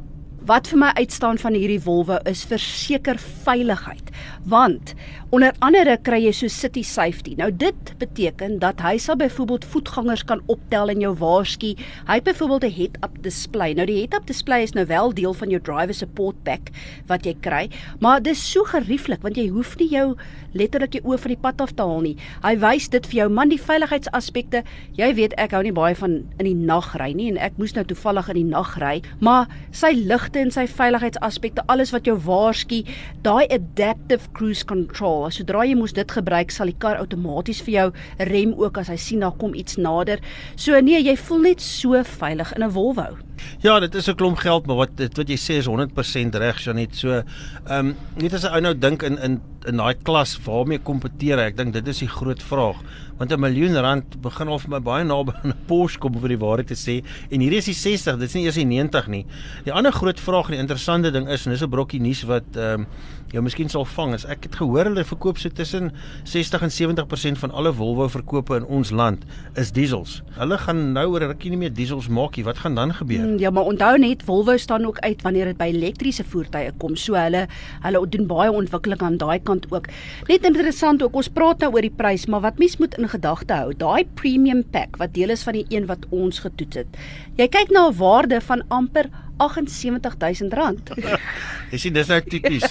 Wat 0.49 0.69
vir 0.71 0.79
my 0.79 0.87
uitstaan 0.95 1.37
van 1.37 1.53
hierdie 1.53 1.81
wolwe 1.83 2.15
is 2.29 2.45
verseker 2.47 3.19
veiligheid. 3.43 4.07
Want 4.49 4.95
onder 5.29 5.53
andere 5.61 5.93
kry 6.01 6.17
jy 6.23 6.31
so 6.33 6.49
city 6.49 6.81
safety. 6.81 7.35
Nou 7.37 7.51
dit 7.53 7.91
beteken 8.01 8.55
dat 8.63 8.79
hy 8.81 8.95
sal 8.97 9.17
byvoorbeeld 9.19 9.67
voetgangers 9.69 10.23
kan 10.25 10.41
optel 10.49 10.89
en 10.89 11.03
jou 11.03 11.11
waarsku. 11.19 11.75
Hy 12.07 12.17
het 12.17 12.25
byvoorbeeld 12.25 12.65
'n 12.65 12.77
head-up 12.79 13.21
display. 13.21 13.73
Nou 13.73 13.85
die 13.85 13.99
head-up 13.99 14.25
display 14.25 14.63
is 14.63 14.73
nou 14.73 14.85
wel 14.85 15.13
deel 15.13 15.33
van 15.33 15.49
jou 15.49 15.61
driver 15.61 15.93
support 15.93 16.35
pack 16.43 16.69
wat 17.07 17.25
jy 17.25 17.35
kry, 17.41 17.69
maar 17.99 18.21
dit 18.21 18.33
is 18.33 18.51
so 18.51 18.63
gerieflik 18.63 19.21
want 19.21 19.35
jy 19.37 19.49
hoef 19.49 19.77
nie 19.77 19.89
jou 19.89 20.15
letterlik 20.53 20.93
jou 20.93 21.03
oë 21.11 21.19
van 21.19 21.33
die 21.33 21.41
pad 21.41 21.61
af 21.61 21.73
te 21.77 21.85
haal 21.85 22.01
nie. 22.01 22.15
Hy 22.43 22.55
wys 22.61 22.89
dit 22.89 23.05
vir 23.11 23.17
jou 23.21 23.27
man 23.29 23.51
die 23.51 23.61
veiligheidsaspekte. 23.61 24.63
Jy 24.97 25.13
weet 25.17 25.35
ek 25.41 25.53
hou 25.55 25.61
nie 25.65 25.75
baie 25.75 25.95
van 25.99 26.23
in 26.39 26.47
die 26.47 26.55
nag 26.55 26.95
ry 26.99 27.11
nie 27.13 27.29
en 27.29 27.37
ek 27.37 27.57
moes 27.61 27.75
nou 27.77 27.83
toevallig 27.89 28.29
in 28.33 28.39
die 28.41 28.49
nag 28.49 28.75
ry, 28.81 29.01
maar 29.19 29.47
sy 29.75 29.91
ligte 29.93 30.41
en 30.41 30.51
sy 30.51 30.65
veiligheidsaspekte, 30.69 31.65
alles 31.67 31.93
wat 31.95 32.09
jou 32.09 32.17
waarsku, 32.25 32.81
daai 33.25 33.45
adaptive 33.53 34.29
cruise 34.33 34.65
control, 34.65 35.18
sodra 35.29 35.65
jy 35.65 35.75
moes 35.75 35.93
dit 35.93 36.11
gebruik, 36.11 36.51
sal 36.51 36.71
die 36.71 36.77
kar 36.77 36.97
outomaties 36.97 37.61
vir 37.61 37.73
jou 37.73 37.87
rem 38.31 38.53
ook 38.57 38.77
as 38.77 38.87
hy 38.87 38.95
sien 38.95 39.19
daar 39.19 39.35
kom 39.37 39.53
iets 39.53 39.77
nader. 39.77 40.19
So 40.55 40.79
nee, 40.79 41.01
jy 41.03 41.15
voel 41.17 41.39
net 41.39 41.61
so 41.61 42.03
veilig 42.03 42.53
in 42.55 42.63
'n 42.63 42.71
Volvo. 42.71 43.17
Ja, 43.61 43.79
dit 43.79 43.95
is 43.95 44.07
'n 44.07 44.15
klomp 44.15 44.37
geld, 44.37 44.65
maar 44.65 44.75
wat 44.75 44.97
dit 44.97 45.17
wat 45.17 45.27
jy 45.27 45.37
sê 45.37 45.57
is 45.57 45.67
100% 45.67 46.35
reg, 46.35 46.63
Janet. 46.63 46.95
So, 46.95 47.09
ehm 47.11 47.87
um, 47.87 47.95
net 48.15 48.33
as 48.33 48.43
'n 48.43 48.53
ou 48.53 48.61
nou 48.61 48.77
dink 48.77 49.03
in 49.03 49.17
in 49.17 49.41
in 49.67 49.77
daai 49.77 49.95
klas 50.03 50.37
waarmee 50.45 50.79
kompeteer 50.79 51.37
hy? 51.37 51.49
Ek 51.51 51.57
dink 51.57 51.73
dit 51.73 51.87
is 51.87 51.99
die 51.99 52.07
groot 52.07 52.41
vraag. 52.41 52.79
Want 53.19 53.33
'n 53.33 53.39
miljoen 53.39 53.75
rand 53.75 54.21
begin 54.21 54.47
al 54.47 54.59
vir 54.59 54.69
my 54.69 54.79
baie 54.79 55.03
naby 55.03 55.33
aan 55.43 55.51
'n 55.51 55.65
Porsche 55.67 55.99
kom 55.99 56.13
vir 56.13 56.29
die 56.29 56.39
waarheid 56.39 56.67
te 56.67 56.75
sê. 56.75 57.03
En 57.29 57.41
hierdie 57.41 57.59
is 57.59 57.65
die 57.65 57.73
60, 57.73 58.17
dit 58.19 58.29
is 58.29 58.33
nie 58.35 58.45
eers 58.45 58.55
die 58.55 58.65
90 58.65 59.07
nie. 59.07 59.25
Die 59.65 59.73
ander 59.73 59.91
groot 59.91 60.19
vraag 60.19 60.49
en 60.49 60.51
die 60.51 60.61
interessante 60.61 61.11
ding 61.11 61.27
is 61.27 61.45
en 61.45 61.51
dis 61.51 61.61
'n 61.61 61.69
brokkie 61.69 61.99
nuus 61.99 62.23
wat 62.23 62.55
ehm 62.55 62.81
um, 62.81 62.87
jou 63.33 63.41
miskien 63.45 63.69
sal 63.69 63.85
vang 63.85 64.15
is 64.17 64.25
ek 64.25 64.47
het 64.47 64.55
gehoor 64.57 64.87
hulle 64.89 65.03
verkoop 65.05 65.37
so 65.37 65.49
tussen 65.53 65.91
60 66.29 66.63
en 66.65 66.71
70% 66.73 67.41
van 67.43 67.51
alle 67.51 67.73
Volvo 67.73 68.07
verkope 68.09 68.57
in 68.57 68.65
ons 68.65 68.89
land 68.91 69.25
is 69.59 69.71
diesels. 69.75 70.21
Hulle 70.37 70.57
gaan 70.57 70.81
nou 70.95 71.05
oor 71.13 71.27
rukkie 71.29 71.51
nie 71.53 71.59
meer 71.61 71.73
diesels 71.73 72.07
maak 72.07 72.37
nie. 72.37 72.45
Wat 72.47 72.57
gaan 72.63 72.75
dan 72.75 72.93
gebeur? 72.93 73.21
Mm, 73.25 73.37
ja, 73.41 73.51
maar 73.53 73.69
onthou 73.69 73.97
net 74.01 74.23
Volvo 74.25 74.57
staan 74.57 74.85
ook 74.85 74.99
uit 75.05 75.21
wanneer 75.21 75.51
dit 75.51 75.59
by 75.59 75.69
elektriese 75.69 76.23
voertuie 76.23 76.71
kom. 76.81 76.95
So 76.97 77.17
hulle 77.19 77.45
hulle 77.85 78.01
doen 78.09 78.27
baie 78.29 78.51
ontwikkeling 78.51 79.01
aan 79.05 79.19
daai 79.21 79.39
kant 79.49 79.69
ook. 79.73 79.89
Net 80.29 80.45
interessant 80.47 81.03
ook, 81.03 81.17
ons 81.19 81.31
praat 81.33 81.65
nou 81.65 81.71
oor 81.73 81.85
die 81.85 81.93
prys, 82.01 82.27
maar 82.31 82.45
wat 82.45 82.61
mens 82.61 82.77
moet 82.81 82.97
in 82.99 83.09
gedagte 83.11 83.57
hou, 83.61 83.73
daai 83.73 84.05
premium 84.19 84.63
pack 84.75 84.99
wat 85.01 85.15
deel 85.17 85.33
is 85.35 85.45
van 85.47 85.57
die 85.59 85.65
een 85.73 85.89
wat 85.89 86.05
ons 86.15 86.43
getoets 86.45 86.83
het. 86.83 87.01
Jy 87.39 87.49
kyk 87.51 87.73
na 87.75 87.89
'n 87.89 87.97
waarde 87.97 88.41
van 88.41 88.63
amper 88.69 89.09
78000 89.39 90.53
rand. 90.53 90.91
jy 91.71 91.77
sien 91.77 91.93
dis 91.93 92.07
nou 92.07 92.19
tipies. 92.21 92.65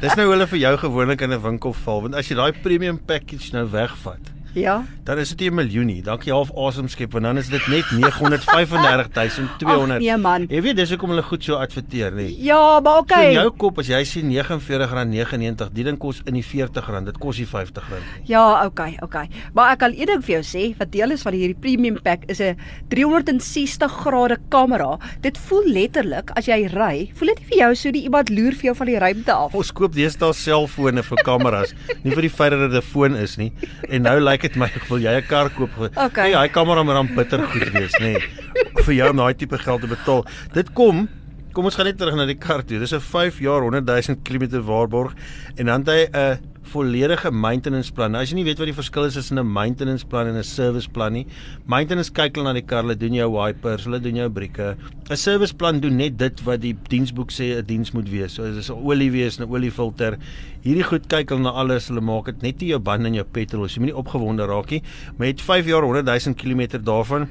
Dis 0.00 0.16
nou 0.16 0.28
hulle 0.30 0.46
vir 0.46 0.58
jou 0.58 0.74
gewoonlik 0.84 1.22
in 1.24 1.32
'n 1.32 1.42
winkel 1.42 1.72
val, 1.72 2.02
want 2.02 2.14
as 2.14 2.28
jy 2.28 2.36
daai 2.36 2.52
premium 2.52 2.98
package 2.98 3.52
nou 3.52 3.66
wegvat, 3.70 4.20
Ja. 4.54 4.84
Dan 5.04 5.18
is 5.18 5.34
dit 5.34 5.50
'n 5.50 5.54
miljoenie. 5.54 6.02
Dankie 6.02 6.32
half 6.32 6.56
asem 6.56 6.88
skep 6.88 7.12
want 7.12 7.24
dan 7.24 7.38
is 7.38 7.48
dit 7.48 7.66
net 7.66 7.90
935200. 7.90 10.00
Nee 10.00 10.16
man. 10.16 10.46
Jy 10.48 10.62
weet 10.62 10.76
dis 10.76 10.90
hoekom 10.90 11.08
hulle 11.08 11.22
goed 11.22 11.44
so 11.44 11.54
adverteer, 11.54 12.12
nê? 12.12 12.34
Ja, 12.38 12.80
maar 12.80 12.98
okay. 12.98 13.22
So 13.22 13.28
in 13.28 13.34
jou 13.34 13.50
kop 13.50 13.78
as 13.78 13.86
jy 13.86 14.04
sien 14.04 14.30
R49.99, 14.30 15.72
die 15.72 15.84
ding 15.84 15.98
kos 15.98 16.22
in 16.26 16.34
die 16.34 16.44
R40, 16.44 17.04
dit 17.04 17.18
kos 17.18 17.36
die 17.36 17.46
R50. 17.46 17.82
Ja, 18.24 18.66
okay, 18.66 18.96
okay. 19.02 19.28
Maar 19.54 19.72
ek 19.72 19.78
kan 19.78 19.92
een 19.96 20.06
ding 20.06 20.24
vir 20.24 20.40
jou 20.40 20.42
sê, 20.42 20.76
wat 20.78 20.92
deel 20.92 21.10
is 21.10 21.22
van 21.22 21.32
hierdie 21.32 21.56
premium 21.60 21.98
pack 22.02 22.24
is 22.28 22.40
'n 22.40 22.56
360 22.88 23.90
grade 23.90 24.38
kamera. 24.48 24.98
Dit 25.20 25.38
voel 25.38 25.64
letterlik 25.66 26.30
as 26.36 26.46
jy 26.46 26.66
ry, 26.66 27.10
voel 27.14 27.28
dit 27.34 27.38
nie 27.38 27.46
vir 27.50 27.58
jou 27.58 27.74
so 27.74 27.90
die 27.90 28.02
iemand 28.04 28.30
loer 28.30 28.52
vir 28.52 28.64
jou 28.70 28.74
van 28.74 28.86
die 28.86 28.98
ruimte 28.98 29.32
af. 29.32 29.54
Ons 29.54 29.72
koop 29.72 29.92
deesdae 29.92 30.32
selfone 30.32 31.02
vir 31.02 31.18
kameras, 31.24 31.74
nie 32.04 32.12
vir 32.12 32.22
die 32.22 32.30
feit 32.30 32.50
dat 32.50 32.70
dit 32.70 32.82
'n 32.82 32.86
foon 32.86 33.16
is 33.16 33.36
nie. 33.36 33.52
En 33.88 34.02
nou 34.02 34.20
lyk 34.20 34.39
dit 34.42 34.56
my 34.56 34.68
wil 34.88 34.98
jy 34.98 35.16
'n 35.16 35.26
kar 35.26 35.50
koop? 35.50 35.70
Okay. 35.94 36.30
Nee, 36.30 36.36
hy 36.36 36.48
kamera 36.48 36.82
moet 36.82 36.94
dan 36.94 37.14
bitter 37.14 37.46
goed 37.46 37.72
wees, 37.72 37.94
nê. 38.00 38.12
Nee, 38.12 38.84
vir 38.84 38.94
jou 38.94 39.10
om 39.10 39.16
daai 39.16 39.34
tipe 39.34 39.58
geld 39.58 39.80
te 39.80 39.86
betaal. 39.86 40.24
Dit 40.52 40.72
kom 40.72 41.08
Kom 41.52 41.64
ons 41.64 41.74
gaan 41.74 41.86
net 41.86 41.96
terug 41.98 42.14
na 42.14 42.26
die 42.26 42.38
kar 42.38 42.62
toe. 42.62 42.78
Dis 42.78 42.92
'n 42.94 43.00
5 43.00 43.40
jaar 43.40 43.62
100 43.62 43.84
000 43.84 44.22
km 44.22 44.62
waarborg 44.62 45.14
en 45.56 45.66
dan 45.66 45.82
het 45.82 45.88
hy 45.88 46.06
'n 46.06 46.38
volledige 46.70 47.30
maintenance 47.34 47.90
plan. 47.92 48.12
Nou 48.14 48.22
as 48.22 48.30
jy 48.30 48.38
nie 48.38 48.46
weet 48.46 48.60
wat 48.62 48.70
die 48.70 48.76
verskil 48.76 49.08
is 49.08 49.16
tussen 49.18 49.38
'n 49.38 49.52
maintenance 49.52 50.06
plan 50.06 50.26
en 50.26 50.36
'n 50.36 50.44
service 50.44 50.88
plan 50.88 51.12
nie. 51.12 51.26
Maintenance 51.66 52.10
kyk 52.10 52.36
hulle 52.36 52.44
na 52.44 52.52
die 52.52 52.66
kar, 52.66 52.82
hulle 52.82 52.96
doen 52.96 53.14
jou 53.14 53.30
wipers, 53.30 53.84
hulle 53.84 54.00
doen 54.00 54.16
jou 54.16 54.28
brieke. 54.28 54.76
'n 55.10 55.16
Service 55.16 55.54
plan 55.54 55.80
doen 55.80 55.96
net 55.96 56.18
dit 56.18 56.44
wat 56.44 56.60
die 56.60 56.76
diensboek 56.88 57.30
sê 57.30 57.58
'n 57.58 57.66
diens 57.66 57.92
moet 57.92 58.08
wees. 58.08 58.32
So 58.34 58.42
dis 58.52 58.70
'n 58.70 58.74
olie 58.74 59.10
wees, 59.10 59.38
'n 59.38 59.50
oliefilter. 59.50 60.18
Hierdie 60.62 60.84
goed 60.84 61.08
kyk 61.08 61.30
hulle 61.30 61.42
na 61.42 61.50
alles. 61.50 61.88
Hulle 61.88 62.00
maak 62.00 62.26
dit 62.26 62.42
net 62.42 62.60
nie 62.60 62.68
jou 62.68 62.78
band 62.78 63.06
en 63.06 63.14
jou 63.14 63.24
petrol. 63.24 63.66
Jy 63.66 63.78
moenie 63.80 63.96
opgewonde 63.96 64.46
raak 64.46 64.70
nie. 64.70 64.82
Het 65.18 65.40
5 65.40 65.66
jaar 65.66 65.82
100 65.82 66.04
000 66.06 66.34
km 66.34 66.78
daarvan 66.82 67.28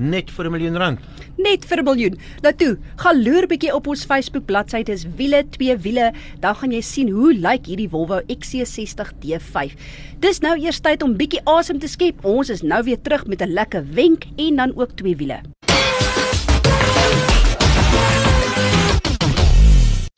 net 0.00 0.30
vir 0.30 0.46
'n 0.46 0.52
miljoen 0.52 0.76
rand. 0.76 0.98
Net 1.36 1.64
vir 1.64 1.78
'n 1.78 1.84
miljoen. 1.84 2.18
Nou 2.42 2.52
toe, 2.52 2.78
gaan 2.96 3.22
loer 3.22 3.46
bietjie 3.46 3.74
op 3.74 3.86
ons 3.86 4.04
Facebook 4.04 4.46
bladsy, 4.46 4.82
dis 4.82 5.06
wiele, 5.16 5.44
twee 5.50 5.76
wiele, 5.76 6.12
dan 6.40 6.54
gaan 6.54 6.72
jy 6.72 6.80
sien 6.80 7.08
hoe 7.08 7.34
lyk 7.34 7.66
hierdie 7.66 7.88
Volvo 7.88 8.20
XC60 8.26 9.12
D5. 9.20 9.76
Dis 10.18 10.40
nou 10.40 10.58
eers 10.58 10.80
tyd 10.80 11.02
om 11.02 11.16
bietjie 11.16 11.40
asem 11.44 11.78
te 11.78 11.88
skep. 11.88 12.24
Ons 12.24 12.50
is 12.50 12.62
nou 12.62 12.82
weer 12.82 13.00
terug 13.00 13.26
met 13.26 13.42
'n 13.42 13.52
lekker 13.52 13.84
wenk 13.94 14.24
en 14.36 14.56
dan 14.56 14.72
ook 14.76 14.96
twee 14.96 15.16
wiele. 15.16 15.40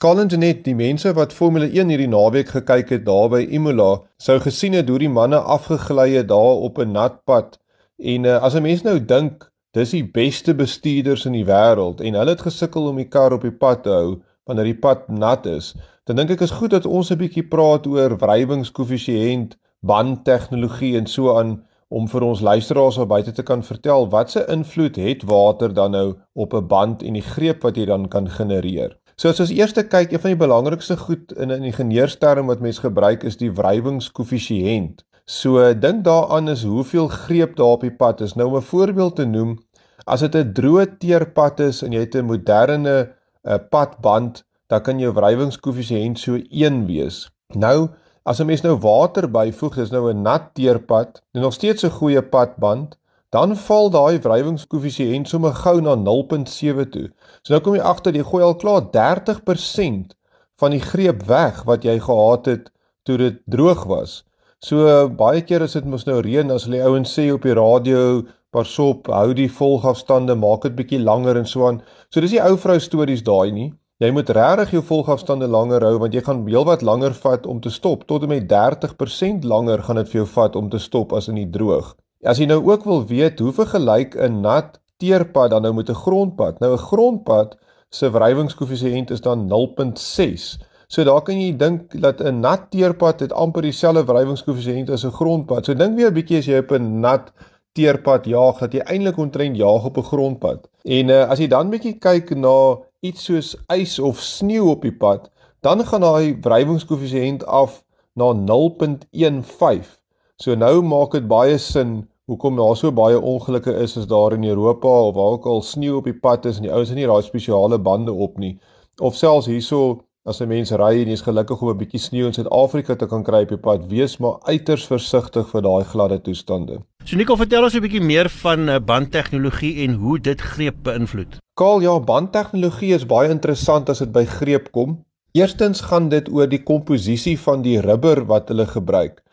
Colin 0.04 0.28
Genet, 0.28 0.58
die 0.66 0.74
mense 0.76 1.14
wat 1.16 1.30
Formule 1.32 1.64
1 1.72 1.88
hierdie 1.88 2.10
naweek 2.12 2.50
gekyk 2.52 2.90
het 2.92 3.06
daar 3.06 3.30
by 3.32 3.38
Imola, 3.56 4.02
sou 4.20 4.34
gesien 4.44 4.74
het 4.76 4.90
hoe 4.92 4.98
die 5.00 5.08
manne 5.08 5.38
afgegly 5.54 6.10
het 6.12 6.26
daar 6.28 6.64
op 6.66 6.76
'n 6.82 6.92
nat 6.92 7.14
pad. 7.24 7.56
En 7.96 8.26
uh, 8.28 8.34
as 8.36 8.52
'n 8.54 8.62
mens 8.62 8.82
nou 8.84 8.98
dink, 9.00 9.48
dis 9.72 9.94
die 9.96 10.04
beste 10.04 10.52
bestuurders 10.54 11.24
in 11.24 11.32
die 11.32 11.46
wêreld 11.48 12.02
en 12.04 12.18
hulle 12.20 12.34
het 12.36 12.44
gesukkel 12.44 12.88
om 12.88 13.00
die 13.00 13.08
kar 13.08 13.32
op 13.32 13.46
die 13.48 13.56
pad 13.62 13.82
te 13.82 13.90
hou 13.90 14.20
wanneer 14.44 14.64
die 14.64 14.80
pad 14.86 15.08
nat 15.08 15.46
is. 15.46 15.72
Dan 16.04 16.16
dink 16.16 16.30
ek 16.30 16.44
is 16.44 16.52
goed 16.58 16.76
dat 16.76 16.86
ons 16.86 17.10
'n 17.10 17.16
bietjie 17.16 17.48
praat 17.48 17.86
oor 17.86 18.18
wrywingskoëffisiënt, 18.18 19.56
bandtegnologie 19.80 20.98
en 20.98 21.06
so 21.06 21.38
aan 21.38 21.64
om 21.88 22.08
vir 22.08 22.22
ons 22.22 22.40
luisteraars 22.40 22.98
op 22.98 23.08
buite 23.08 23.32
te 23.32 23.42
kan 23.42 23.62
vertel 23.62 24.10
wat 24.10 24.30
se 24.30 24.44
invloed 24.48 24.96
het 24.96 25.22
water 25.22 25.72
dan 25.72 25.90
nou 25.90 26.14
op 26.34 26.52
'n 26.52 26.66
band 26.66 27.02
en 27.02 27.12
die 27.12 27.28
greep 27.34 27.62
wat 27.62 27.76
jy 27.76 27.86
dan 27.86 28.08
kan 28.08 28.28
genereer. 28.28 28.98
So 29.16 29.30
as 29.30 29.40
ons 29.40 29.52
eers 29.54 29.72
kyk, 29.72 30.12
een 30.12 30.20
van 30.20 30.32
die 30.32 30.40
belangrikste 30.40 30.96
goed 30.96 31.32
in 31.38 31.52
'n 31.52 31.66
ingenieursterm 31.70 32.46
wat 32.46 32.60
mense 32.60 32.80
gebruik 32.80 33.22
is 33.22 33.36
die 33.36 33.52
wrywingskoëffisiënt. 33.52 35.04
So 35.26 35.74
dink 35.74 36.04
daaraan 36.04 36.48
is 36.48 36.62
hoeveel 36.62 37.08
greep 37.08 37.56
daar 37.56 37.76
op 37.78 37.80
die 37.80 37.94
pad 37.94 38.20
is. 38.20 38.34
Nou 38.34 38.48
om 38.48 38.56
'n 38.56 38.62
voorbeeld 38.62 39.16
te 39.16 39.24
noem, 39.24 39.58
as 40.04 40.20
dit 40.20 40.34
'n 40.34 40.52
droë 40.52 40.98
teerpad 40.98 41.60
is 41.60 41.82
en 41.82 41.92
jy 41.92 42.00
het 42.00 42.14
'n 42.14 42.24
moderne 42.24 43.14
uh, 43.42 43.56
padband, 43.70 44.44
dan 44.66 44.82
kan 44.82 44.98
jou 44.98 45.12
wrywingskoëffisiënt 45.12 46.18
so 46.18 46.38
1 46.50 46.86
wees. 46.86 47.30
Nou 47.54 47.88
as 48.24 48.40
'n 48.40 48.46
mens 48.46 48.60
nou 48.60 48.76
water 48.78 49.30
byvoeg, 49.30 49.74
dis 49.74 49.90
nou 49.90 50.12
'n 50.12 50.22
nat 50.22 50.54
teerpad, 50.54 51.22
en 51.32 51.40
nog 51.40 51.52
steeds 51.52 51.84
'n 51.84 51.90
goeie 51.90 52.22
padband, 52.22 52.98
dan 53.34 53.56
val 53.58 53.88
daai 53.90 54.20
wrywingskoëffisiënt 54.22 55.30
sommer 55.30 55.56
gou 55.58 55.80
na 55.82 55.96
0.7 55.98 56.84
toe. 56.94 57.08
So 57.42 57.54
nou 57.54 57.62
kom 57.64 57.74
jy 57.74 57.82
agter 57.82 58.14
jy 58.14 58.22
gooi 58.28 58.44
al 58.46 58.54
klaar 58.60 58.86
30% 58.94 60.14
van 60.62 60.76
die 60.76 60.82
greep 60.82 61.24
weg 61.26 61.64
wat 61.66 61.82
jy 61.86 61.96
gehad 62.04 62.46
het 62.46 62.70
toe 63.02 63.18
dit 63.18 63.40
droog 63.50 63.82
was. 63.90 64.22
So 64.62 65.08
baie 65.18 65.42
keer 65.42 65.66
as 65.66 65.74
dit 65.76 65.88
mos 65.90 66.06
nou 66.06 66.20
reën 66.24 66.54
as 66.54 66.68
hulle 66.68 66.84
ouens 66.86 67.10
sê 67.18 67.26
op 67.34 67.42
die 67.44 67.56
radio 67.58 68.22
pasop 68.54 69.10
hou 69.10 69.34
die 69.34 69.50
volgafstande 69.50 70.38
maak 70.38 70.68
dit 70.68 70.78
bietjie 70.78 71.02
langer 71.02 71.40
en 71.40 71.50
so 71.50 71.66
aan. 71.66 71.82
So 72.14 72.22
dis 72.22 72.36
die 72.36 72.44
ou 72.44 72.54
vrou 72.60 72.78
stories 72.78 73.26
daai 73.26 73.50
nie. 73.56 73.72
Jy 74.02 74.12
moet 74.14 74.30
regtig 74.36 74.76
jou 74.76 74.84
volgafstande 74.94 75.50
langer 75.50 75.82
hou 75.82 75.98
want 76.06 76.14
jy 76.14 76.22
gaan 76.22 76.46
heelwat 76.46 76.86
langer 76.86 77.18
vat 77.26 77.50
om 77.50 77.58
te 77.60 77.74
stop. 77.74 78.06
Tot 78.06 78.22
en 78.22 78.30
met 78.30 78.46
30% 78.50 79.42
langer 79.42 79.82
gaan 79.82 80.02
dit 80.02 80.14
vir 80.14 80.22
jou 80.22 80.30
vat 80.38 80.56
om 80.56 80.70
te 80.70 80.78
stop 80.78 81.12
as 81.18 81.28
in 81.34 81.42
die 81.42 81.50
droog. 81.50 81.96
As 82.24 82.38
jy 82.40 82.46
nou 82.48 82.62
ook 82.64 82.86
wil 82.88 83.02
weet 83.04 83.38
hoe 83.38 83.52
vergelyk 83.52 84.14
'n 84.16 84.40
nat 84.40 84.80
teerpad 84.96 85.50
dan 85.50 85.62
nou 85.62 85.74
met 85.74 85.90
'n 85.90 86.02
grondpad. 86.04 86.58
Nou 86.58 86.72
'n 86.72 86.86
grondpad 86.90 87.56
se 87.90 88.10
wrywingskoëffisiënt 88.10 89.10
is 89.10 89.20
dan 89.20 89.46
0.6. 89.46 90.58
So 90.88 91.04
daar 91.04 91.22
kan 91.22 91.40
jy 91.40 91.56
dink 91.56 92.00
dat 92.00 92.20
'n 92.20 92.40
nat 92.40 92.70
teerpad 92.70 93.20
het 93.20 93.32
amper 93.32 93.62
dieselfde 93.62 94.04
wrywingskoëffisiënt 94.04 94.90
as 94.90 95.04
'n 95.04 95.10
grondpad. 95.10 95.64
So 95.64 95.74
dink 95.74 95.96
weer 95.96 96.10
'n 96.10 96.14
bietjie 96.14 96.38
as 96.38 96.46
jy 96.46 96.58
op 96.58 96.70
'n 96.72 97.00
nat 97.00 97.32
teerpad 97.72 98.24
jaag 98.24 98.58
dat 98.58 98.72
jy 98.72 98.80
eintlik 98.80 99.16
omtrent 99.16 99.56
jaag 99.56 99.84
op 99.84 99.96
'n 99.96 100.02
grondpad. 100.02 100.68
En 100.82 101.08
uh, 101.08 101.28
as 101.28 101.38
jy 101.38 101.46
dan 101.46 101.70
bietjie 101.70 101.98
kyk 101.98 102.36
na 102.36 102.78
iets 103.00 103.24
soos 103.24 103.56
ys 103.68 103.98
of 103.98 104.20
sneeu 104.20 104.70
op 104.70 104.82
die 104.82 104.96
pad, 104.96 105.30
dan 105.60 105.86
gaan 105.86 106.00
daai 106.00 106.38
wrywingskoëffisiënt 106.40 107.46
af 107.46 107.84
na 108.14 108.32
0.15. 108.32 110.00
So 110.36 110.54
nou 110.54 110.82
maak 110.82 111.12
dit 111.12 111.28
baie 111.28 111.58
sin 111.58 112.08
hoekom 112.30 112.56
daar 112.56 112.76
so 112.76 112.92
baie 112.92 113.20
ongelukke 113.20 113.74
is 113.84 113.96
as 114.00 114.06
daar 114.06 114.32
in 114.32 114.44
Europa 114.44 114.88
of 114.88 115.14
waar 115.14 115.36
ook 115.36 115.46
al 115.46 115.62
sneeu 115.62 115.96
op 115.96 116.04
die 116.08 116.18
pad 116.26 116.46
is 116.46 116.56
en 116.56 116.68
die 116.68 116.72
ouens 116.72 116.88
het 116.88 116.98
nie 116.98 117.06
daai 117.06 117.22
spesiale 117.22 117.78
bande 117.78 118.12
op 118.12 118.38
nie 118.38 118.58
of 119.02 119.16
selfs 119.16 119.46
hierso 119.50 120.04
as 120.24 120.40
'n 120.40 120.48
mens 120.48 120.70
ry 120.72 121.02
en 121.02 121.10
jy's 121.12 121.24
gelukkig 121.26 121.62
om 121.62 121.68
'n 121.70 121.78
bietjie 121.78 122.00
sneeu 122.00 122.26
in 122.26 122.32
Suid-Afrika 122.32 122.94
te 122.96 123.06
kan 123.06 123.22
kry 123.22 123.42
op 123.42 123.48
die 123.48 123.64
pad 123.66 123.86
wees 123.88 124.16
maar 124.18 124.38
uiters 124.42 124.86
versigtig 124.86 125.48
vir 125.50 125.62
daai 125.62 125.84
gladde 125.84 126.20
toestande. 126.20 126.78
So 127.04 127.16
Nico 127.16 127.36
vertel 127.36 127.64
ons 127.64 127.74
'n 127.74 127.80
bietjie 127.80 128.00
meer 128.00 128.28
van 128.28 128.68
eh, 128.68 128.80
bandtegnologie 128.80 129.84
en 129.84 129.94
hoe 129.94 130.18
dit 130.18 130.40
greep 130.40 130.76
beïnvloed. 130.82 131.36
Kaal 131.60 131.80
ja, 131.80 132.00
bandtegnologie 132.00 132.94
is 132.94 133.06
baie 133.06 133.28
interessant 133.28 133.88
as 133.88 133.98
dit 133.98 134.12
by 134.12 134.24
greep 134.24 134.72
kom. 134.72 135.04
Eerstens 135.32 135.80
gaan 135.80 136.08
dit 136.08 136.28
oor 136.32 136.48
die 136.48 136.62
komposisie 136.62 137.38
van 137.38 137.62
die 137.62 137.80
rubber 137.80 138.24
wat 138.26 138.48
hulle 138.48 138.66
gebruik. 138.66 139.23